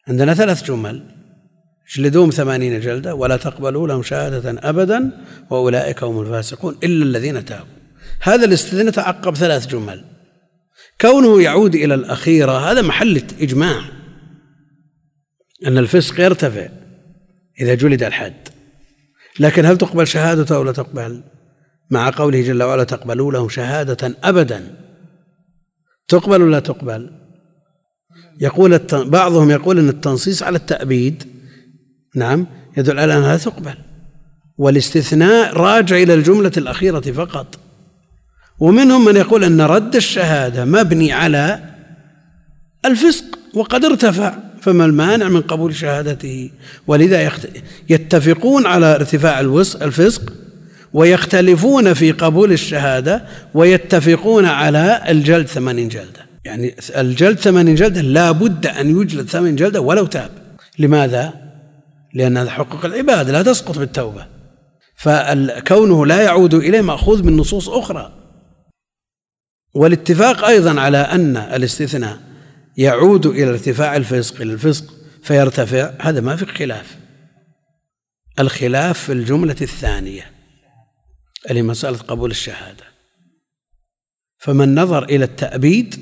عندنا 0.07 0.33
ثلاث 0.33 0.63
جمل. 0.63 1.03
اجلدوهم 1.95 2.29
ثمانين 2.29 2.79
جلدة. 2.79 3.15
ولا 3.15 3.37
تقبلوا 3.37 3.87
لهم 3.87 4.03
شهادة 4.03 4.69
أبدا 4.69 5.11
وأولئك 5.49 6.03
هم 6.03 6.21
الفاسقون 6.21 6.75
إلا 6.83 7.03
الذين 7.05 7.45
تابوا. 7.45 7.75
هذا 8.21 8.45
الاستثناء 8.45 8.89
تعقب 8.89 9.35
ثلاث 9.35 9.67
جمل. 9.67 10.03
كونه 11.01 11.41
يعود 11.41 11.75
إلى 11.75 11.93
الأخيرة 11.93 12.71
هذا 12.71 12.81
محل 12.81 13.21
إجماع. 13.41 13.81
أن 15.67 15.77
الفسق 15.77 16.19
يرتفع 16.19 16.67
إذا 17.61 17.75
جلد 17.75 18.03
الحد. 18.03 18.54
لكن 19.39 19.65
هل 19.65 19.77
تقبل 19.77 20.07
شهادته 20.07 20.55
أو 20.55 20.63
لا 20.63 20.71
تقبل؟ 20.71 21.23
مع 21.91 22.09
قوله 22.09 22.41
جل 22.41 22.63
وعلا 22.63 22.83
تقبلوا 22.83 23.31
لهم 23.31 23.49
شهادة 23.49 24.15
أبدا. 24.23 24.75
تقبل 26.07 26.41
ولا 26.41 26.59
تقبل؟ 26.59 27.11
يقول 28.41 28.79
بعضهم 28.93 29.51
يقول 29.51 29.79
أن 29.79 29.89
التنصيص 29.89 30.43
على 30.43 30.57
التأبيد 30.57 31.23
نعم 32.15 32.47
يدل 32.77 32.99
على 32.99 33.17
أنها 33.17 33.37
تقبل. 33.37 33.75
والاستثناء 34.57 35.53
راجع 35.53 35.97
إلى 35.97 36.13
الجملة 36.13 36.51
الأخيرة 36.57 36.99
فقط. 36.99 37.59
ومنهم 38.59 39.05
من 39.05 39.15
يقول 39.15 39.43
أن 39.43 39.61
رد 39.61 39.95
الشهادة 39.95 40.65
مبني 40.65 41.11
على 41.13 41.59
الفسق 42.85 43.25
وقد 43.53 43.85
ارتفع. 43.85 44.44
فما 44.65 44.85
المانع 44.85 45.29
من 45.29 45.41
قبول 45.41 45.75
شهادته. 45.75 46.49
ولذا 46.87 47.31
يتفقون 47.89 48.65
على 48.65 48.95
ارتفاع 48.95 49.39
الفسق 49.81 50.33
ويختلفون 50.93 51.93
في 51.93 52.11
قبول 52.11 52.51
الشهادة 52.51 53.25
ويتفقون 53.53 54.45
على 54.45 55.01
الجلد 55.09 55.47
ثمانين 55.47 55.87
جلدة. 55.87 56.25
يعني 56.45 56.75
الجلد 56.97 57.39
ثمانين 57.39 57.75
جلدة 57.75 58.01
لا 58.01 58.31
بد 58.31 58.67
أن 58.67 59.01
يجلد 59.01 59.29
ثمانين 59.29 59.55
جلدة 59.55 59.81
ولو 59.81 60.05
تاب. 60.05 60.29
لماذا؟ 60.79 61.33
لأن 62.13 62.37
هذا 62.37 62.49
حقوق 62.49 62.85
العباد 62.85 63.29
لا 63.29 63.41
تسقط 63.41 63.79
بالتوبة. 63.79 64.25
فكونه 64.95 66.05
لا 66.05 66.21
يعود 66.21 66.53
إليه 66.53 66.81
مأخوذ 66.81 67.23
من 67.23 67.37
نصوص 67.37 67.69
أخرى. 67.69 68.11
والاتفاق 69.73 70.45
أيضا 70.45 70.79
على 70.81 70.97
أن 70.97 71.37
الاستثناء 71.37 72.17
يعود 72.77 73.25
إلى 73.25 73.49
ارتفاع 73.49 73.95
الفسق 73.95 74.41
إلى 74.41 74.53
الفسق 74.53 74.93
فيرتفع. 75.23 75.93
هذا 76.01 76.21
ما 76.21 76.35
في 76.35 76.45
خلاف. 76.45 76.97
الخلاف 78.39 78.99
في 78.99 79.11
الجملة 79.11 79.55
الثانية 79.61 80.31
اللي 81.49 81.61
مسألة 81.61 81.97
قبول 81.97 82.31
الشهادة. 82.31 82.83
فمن 84.37 84.75
نظر 84.75 85.03
إلى 85.03 85.25
التأبيد 85.25 85.95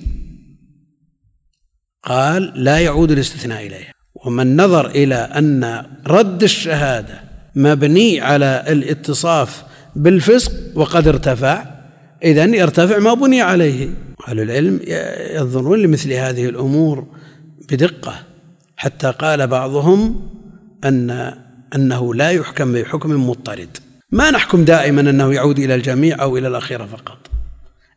قال 2.04 2.64
لا 2.64 2.80
يعود 2.80 3.12
الاستثناء 3.12 3.68
إليها. 3.68 3.94
ومن 4.26 4.62
نظر 4.62 4.90
إلى 4.90 5.16
أن 5.16 5.86
رد 6.08 6.44
الشهادة 6.44 7.24
مبني 7.56 8.22
على 8.22 8.66
الاتصاف 8.68 9.64
بالفسق 9.96 10.52
وقد 10.76 11.08
ارتفع 11.08 11.73
إذا 12.24 12.46
يرتفع 12.46 13.00
ما 13.00 13.14
بني 13.14 13.42
عليه. 13.42 13.90
أهل 14.28 14.40
العلم 14.40 14.80
ينظرون 15.36 15.80
لمثل 15.80 16.14
هذه 16.14 16.46
الأمور 16.50 17.08
بدقة 17.72 18.20
حتى 18.78 19.12
قال 19.12 19.48
بعضهم 19.48 20.30
أن 20.84 21.34
أنه 21.76 22.16
لا 22.16 22.30
يحكم 22.32 22.74
بحكم 22.74 23.30
مضطرد. 23.30 23.78
ما 24.12 24.32
نحكم 24.32 24.66
دائما 24.66 25.02
أنه 25.02 25.34
يعود 25.34 25.60
إلى 25.60 25.76
الجميع 25.76 26.22
أو 26.22 26.38
إلى 26.38 26.48
الأخيرة 26.48 26.86
فقط. 26.86 27.18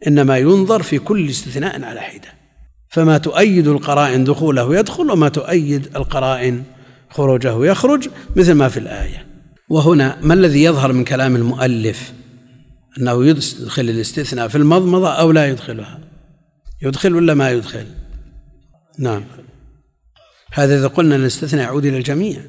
إنما 0.06 0.38
ينظر 0.38 0.82
في 0.82 0.98
كل 0.98 1.28
استثناء 1.28 1.84
على 1.84 2.00
حدة. 2.00 2.28
فما 2.88 3.18
تؤيد 3.18 3.68
القرائن 3.68 4.24
دخوله 4.24 4.76
يدخل 4.76 5.10
وما 5.10 5.28
تؤيد 5.28 5.88
القرائن 5.96 6.62
خروجه 7.10 7.64
يخرج 7.64 8.08
مثل 8.36 8.52
ما 8.52 8.68
في 8.68 8.76
الآية. 8.76 9.26
وهنا 9.68 10.18
ما 10.22 10.34
الذي 10.34 10.62
يظهر 10.62 10.92
من 10.92 11.04
كلام 11.04 11.36
المؤلف؟ 11.36 12.12
أنه 12.98 13.26
يدخل 13.26 13.82
الاستثناء 13.82 14.48
في 14.48 14.58
المضمضة 14.58 15.12
أو 15.12 15.32
لا 15.32 15.46
يدخلها. 15.46 16.00
يدخل 16.82 17.14
ولا 17.14 17.34
ما 17.34 17.50
يدخل؟ 17.50 17.86
نعم. 18.98 19.24
هذا 20.52 20.78
إذا 20.78 20.86
قلنا 20.86 21.16
الاستثناء 21.16 21.64
يعود 21.64 21.84
إلى 21.84 21.98
الجميع. 21.98 22.40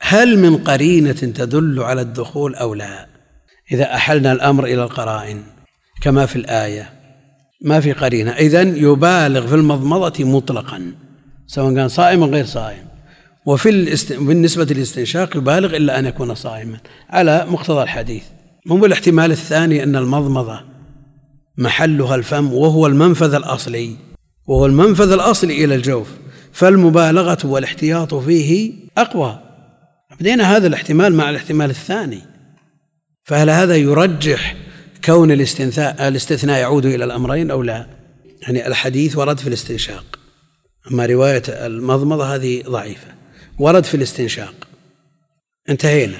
هل 0.00 0.38
من 0.38 0.56
قرينة 0.56 1.12
تدل 1.12 1.82
على 1.82 2.00
الدخول 2.00 2.54
أو 2.54 2.74
لا؟ 2.74 3.06
إذا 3.72 3.94
أحلنا 3.94 4.32
الأمر 4.32 4.64
إلى 4.64 4.82
القرائن 4.82 5.42
كما 6.02 6.26
في 6.26 6.36
الآية. 6.36 6.92
ما 7.60 7.80
في 7.80 7.92
قرينة. 7.92 8.30
إذن 8.30 8.76
يبالغ 8.76 9.46
في 9.46 9.54
المضمضة 9.54 10.24
مطلقا 10.24 10.92
سواء 11.46 11.74
كان 11.74 11.88
صائم 11.88 12.22
أو 12.22 12.30
غير 12.30 12.44
صائم. 12.44 12.85
وفي 13.46 13.68
الاست... 13.68 14.12
بالنسبة 14.12 14.64
للاستنشاق 14.64 15.36
يبالغ 15.36 15.76
إلا 15.76 15.98
أن 15.98 16.06
يكون 16.06 16.34
صائما. 16.34 16.78
على 17.10 17.46
مقتضى 17.48 17.82
الحديث. 17.82 18.22
مو 18.66 18.76
بالاحتمال 18.76 19.30
الثاني 19.30 19.82
أن 19.82 19.96
المضمضة 19.96 20.60
محلها 21.58 22.14
الفم 22.14 22.52
وهو 22.52 22.86
المنفذ 22.86 23.34
الأصلي. 23.34 23.96
وهو 24.46 24.66
المنفذ 24.66 25.12
الأصلي 25.12 25.64
إلى 25.64 25.74
الجوف. 25.74 26.08
فالمبالغة 26.52 27.38
والاحتياط 27.44 28.14
فيه 28.14 28.72
أقوى. 28.98 29.38
بدينا 30.20 30.56
هذا 30.56 30.66
الاحتمال 30.66 31.14
مع 31.14 31.30
الاحتمال 31.30 31.70
الثاني. 31.70 32.20
فهل 33.24 33.50
هذا 33.50 33.76
يرجح 33.76 34.56
كون 35.04 35.30
الاستثناء 35.30 36.08
الاستثناء 36.08 36.60
يعود 36.60 36.86
إلى 36.86 37.04
الأمرين 37.04 37.50
أو 37.50 37.62
لا؟ 37.62 37.86
يعني 38.42 38.66
الحديث 38.66 39.16
ورد 39.16 39.38
في 39.38 39.46
الاستنشاق. 39.46 40.18
أما 40.90 41.06
رواية 41.06 41.42
المضمضة 41.48 42.34
هذه 42.34 42.62
ضعيفة. 42.62 43.15
ورد 43.58 43.84
في 43.84 43.94
الاستنشاق. 43.94 44.54
انتهينا. 45.68 46.16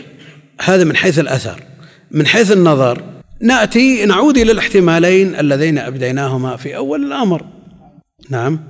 هذا 0.60 0.84
من 0.84 0.96
حيث 0.96 1.18
الأثر. 1.18 1.62
من 2.10 2.26
حيث 2.26 2.52
النظر 2.52 3.02
نأتي 3.40 4.04
نعود 4.04 4.38
إلى 4.38 4.52
الاحتمالين 4.52 5.34
اللذين 5.34 5.78
أبديناهما 5.78 6.56
في 6.56 6.76
أول 6.76 7.04
الأمر. 7.04 7.44
نعم. 8.30 8.60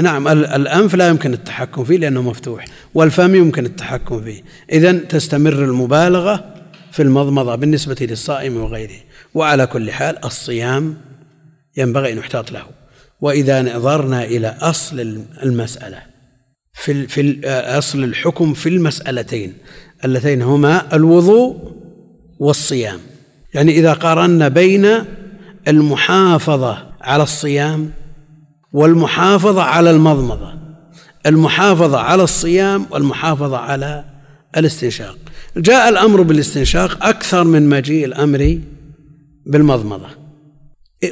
نعم 0.00 0.28
الأنف 0.28 0.94
لا 0.94 1.08
يمكن 1.08 1.32
التحكم 1.32 1.84
فيه 1.84 1.96
لأنه 1.96 2.22
مفتوح 2.22 2.64
والفم 2.94 3.34
يمكن 3.34 3.66
التحكم 3.66 4.24
فيه. 4.24 4.42
إذا 4.72 4.92
تستمر 4.92 5.64
المبالغة 5.64 6.54
في 6.92 7.02
المضمضة 7.02 7.54
بالنسبة 7.54 7.96
للصائم 8.00 8.56
وغيره. 8.56 9.00
وعلى 9.34 9.66
كل 9.66 9.90
حال 9.90 10.24
الصيام 10.24 10.96
ينبغي 11.76 12.12
أن 12.12 12.18
يحتاط 12.18 12.52
له. 12.52 12.66
وإذا 13.20 13.76
نظرنا 13.76 14.24
إلى 14.24 14.56
أصل 14.60 15.20
المسألة 15.42 16.15
في 16.76 17.06
في 17.06 17.40
أصل 17.48 18.04
الحكم 18.04 18.54
في 18.54 18.68
المسألتين. 18.68 19.52
اللتين 20.04 20.42
هما 20.42 20.96
الوضوء 20.96 21.56
والصيام. 22.38 22.98
يعني 23.54 23.72
إذا 23.72 23.92
قارنا 23.92 24.48
بين 24.48 24.86
المحافظة 25.68 26.78
على 27.00 27.22
الصيام 27.22 27.90
والمحافظة 28.72 29.62
على 29.62 29.90
المضمضة. 29.90 30.54
المحافظة 31.26 31.98
على 31.98 32.22
الصيام 32.22 32.86
والمحافظة 32.90 33.56
على 33.56 34.04
الاستنشاق. 34.56 35.18
جاء 35.56 35.88
الأمر 35.88 36.22
بالاستنشاق 36.22 37.06
أكثر 37.06 37.44
من 37.44 37.68
مجيء 37.68 38.04
الأمر 38.04 38.60
بالمضمضة. 39.46 40.08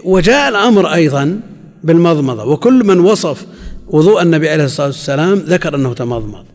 وجاء 0.05 0.49
الأمر 0.49 0.95
أيضا 0.95 1.41
بالمضمضة. 1.85 2.45
وكل 2.45 2.85
من 2.85 3.01
وصف 3.01 3.47
وضوء 3.87 4.22
النبي 4.22 4.49
عليه 4.49 4.64
الصلاة 4.64 4.87
والسلام 4.87 5.39
ذكر 5.39 5.74
أنه 5.74 5.95
تمضمض. 5.95 6.47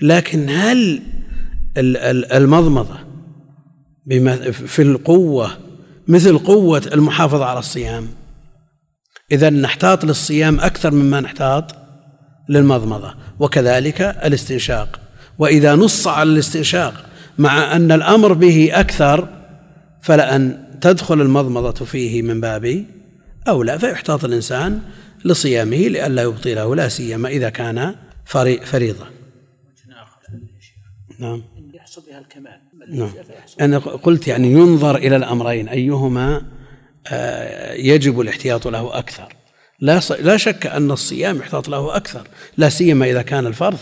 لكن 0.00 0.48
هل 0.50 1.02
المضمضة 2.32 2.98
في 4.52 4.82
القوة 4.82 5.50
مثل 6.08 6.38
قوة 6.38 6.82
المحافظة 6.92 7.44
على 7.44 7.58
الصيام؟ 7.58 8.08
إذا 9.32 9.50
نحتاط 9.50 10.04
للصيام 10.04 10.60
أكثر 10.60 10.90
مما 10.90 11.20
نحتاط 11.20 11.74
للمضمضة 12.48 13.14
وكذلك 13.38 14.00
الاستنشاق. 14.00 15.00
وإذا 15.38 15.74
نص 15.74 16.06
على 16.06 16.30
الاستنشاق 16.30 17.04
مع 17.38 17.76
أن 17.76 17.92
الأمر 17.92 18.32
به 18.32 18.70
أكثر 18.72 19.28
فلأن 20.02 20.64
تدخل 20.80 21.20
المضمضة 21.20 21.84
فيه 21.84 22.22
من 22.22 22.40
باب 22.40 22.84
أولى 23.48 23.78
فيحتاط 23.78 24.24
الإنسان 24.24 24.80
لصيامه 25.24 25.76
لئلا 25.76 26.22
يبطله 26.22 26.76
لا 26.76 26.88
سيما 26.88 27.28
إذا 27.28 27.48
كان 27.48 27.94
فريضة. 28.64 29.06
نعم. 31.18 31.42
يحصل 31.74 32.02
بها 32.08 32.18
الكمال 32.18 32.60
نعم. 32.88 33.10
أنا 33.60 33.78
قلت 33.78 34.28
يعني 34.28 34.52
ينظر 34.52 34.96
إلى 34.96 35.16
الأمرين 35.16 35.68
أيهما 35.68 36.42
آه، 37.06 37.72
يجب 37.72 38.20
الاحتياط 38.20 38.66
له 38.68 38.98
أكثر. 38.98 39.34
لا 39.80 40.00
لا 40.20 40.36
شك 40.36 40.66
أن 40.66 40.90
الصيام 40.90 41.36
يحتاط 41.36 41.68
له 41.68 41.96
أكثر 41.96 42.28
لا 42.56 42.68
سيما 42.68 43.10
إذا 43.10 43.22
كان 43.22 43.46
الفرض. 43.46 43.78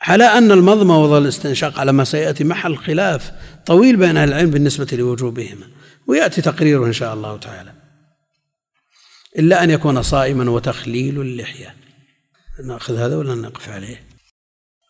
على 0.00 0.24
أن 0.24 0.52
المضمضة 0.52 1.14
والاستنشاق 1.14 1.78
على 1.80 1.92
ما 1.92 2.04
سيأتي 2.04 2.44
محل 2.44 2.76
خلاف 2.76 3.32
طويل 3.66 3.96
بين 3.96 4.16
أهل 4.16 4.28
العلم 4.28 4.50
بالنسبة 4.50 4.88
لوجوبهما. 4.92 5.66
ويأتي 6.06 6.42
تقريره 6.42 6.86
إن 6.86 6.92
شاء 6.92 7.14
الله 7.14 7.36
تعالى. 7.36 7.81
إلا 9.38 9.64
أن 9.64 9.70
يكون 9.70 10.02
صائما 10.02 10.50
وتخليل 10.50 11.20
اللحية. 11.20 11.74
نأخذ 12.64 12.96
هذا 12.96 13.16
ولا 13.16 13.34
نقف 13.34 13.68
عليه؟ 13.68 14.02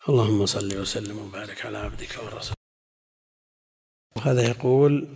اللهم 0.09 0.45
صل 0.45 0.77
وسلم 0.77 1.17
وبارك 1.17 1.65
على 1.65 1.77
عبدك 1.77 2.09
ورسولك. 2.23 2.57
هذا 4.21 4.41
يقول 4.41 5.07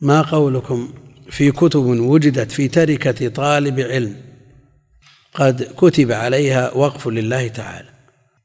ما 0.00 0.22
قولكم 0.22 0.94
في 1.30 1.52
كتب 1.52 1.84
وجدت 1.84 2.50
في 2.52 2.68
تركة 2.68 3.28
طالب 3.28 3.80
علم 3.80 4.16
قد 5.34 5.62
كتب 5.76 6.12
عليها 6.12 6.72
وقف 6.72 7.08
لله 7.08 7.48
تعالى 7.48 7.88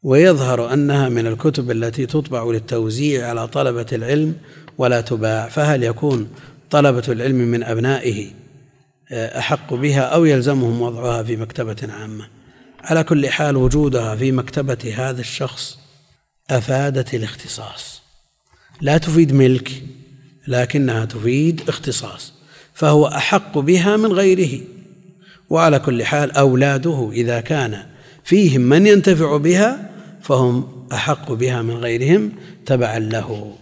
ويظهر 0.03 0.73
أنها 0.73 1.09
من 1.09 1.28
الكتب 1.28 1.71
التي 1.71 2.05
تطبع 2.05 2.43
للتوزيع 2.43 3.30
على 3.30 3.47
طلبة 3.47 3.86
العلم 3.91 4.36
ولا 4.78 5.01
تباع 5.01 5.49
فهل 5.49 5.84
يكون 5.84 6.30
طلبة 6.69 7.03
العلم 7.09 7.36
من 7.36 7.63
أبنائه 7.63 8.32
أحق 9.12 9.74
بها 9.74 10.01
أو 10.01 10.26
يلزمهم 10.26 10.82
وضعها 10.82 11.24
في 11.24 11.36
مكتبة 11.36 11.93
عامة. 11.93 12.28
على 12.84 13.03
كل 13.03 13.30
حال 13.30 13.58
وجودها 13.58 14.16
في 14.16 14.32
مكتبة 14.32 14.93
هذا 14.95 15.22
الشخص 15.22 15.78
أفادت 16.49 17.14
الاختصاص. 17.14 18.01
لا 18.82 18.97
تفيد 18.97 19.34
ملك 19.34 19.84
لكنها 20.47 21.05
تفيد 21.05 21.62
اختصاص 21.70 22.34
فهو 22.74 23.08
أحق 23.08 23.58
بها 23.58 23.97
من 23.97 24.14
غيره. 24.14 24.62
وعلى 25.49 25.80
كل 25.80 26.03
حال 26.03 26.32
أولاده 26.32 27.10
إذا 27.14 27.41
كان 27.41 27.86
فيهم 28.24 28.62
من 28.62 28.88
ينتفع 28.88 29.38
بها 29.38 29.89
فهم 30.22 30.88
أحق 30.93 31.32
بها 31.32 31.62
من 31.62 31.74
غيرهم 31.74 32.32
تبعا 32.66 32.99
له. 32.99 33.55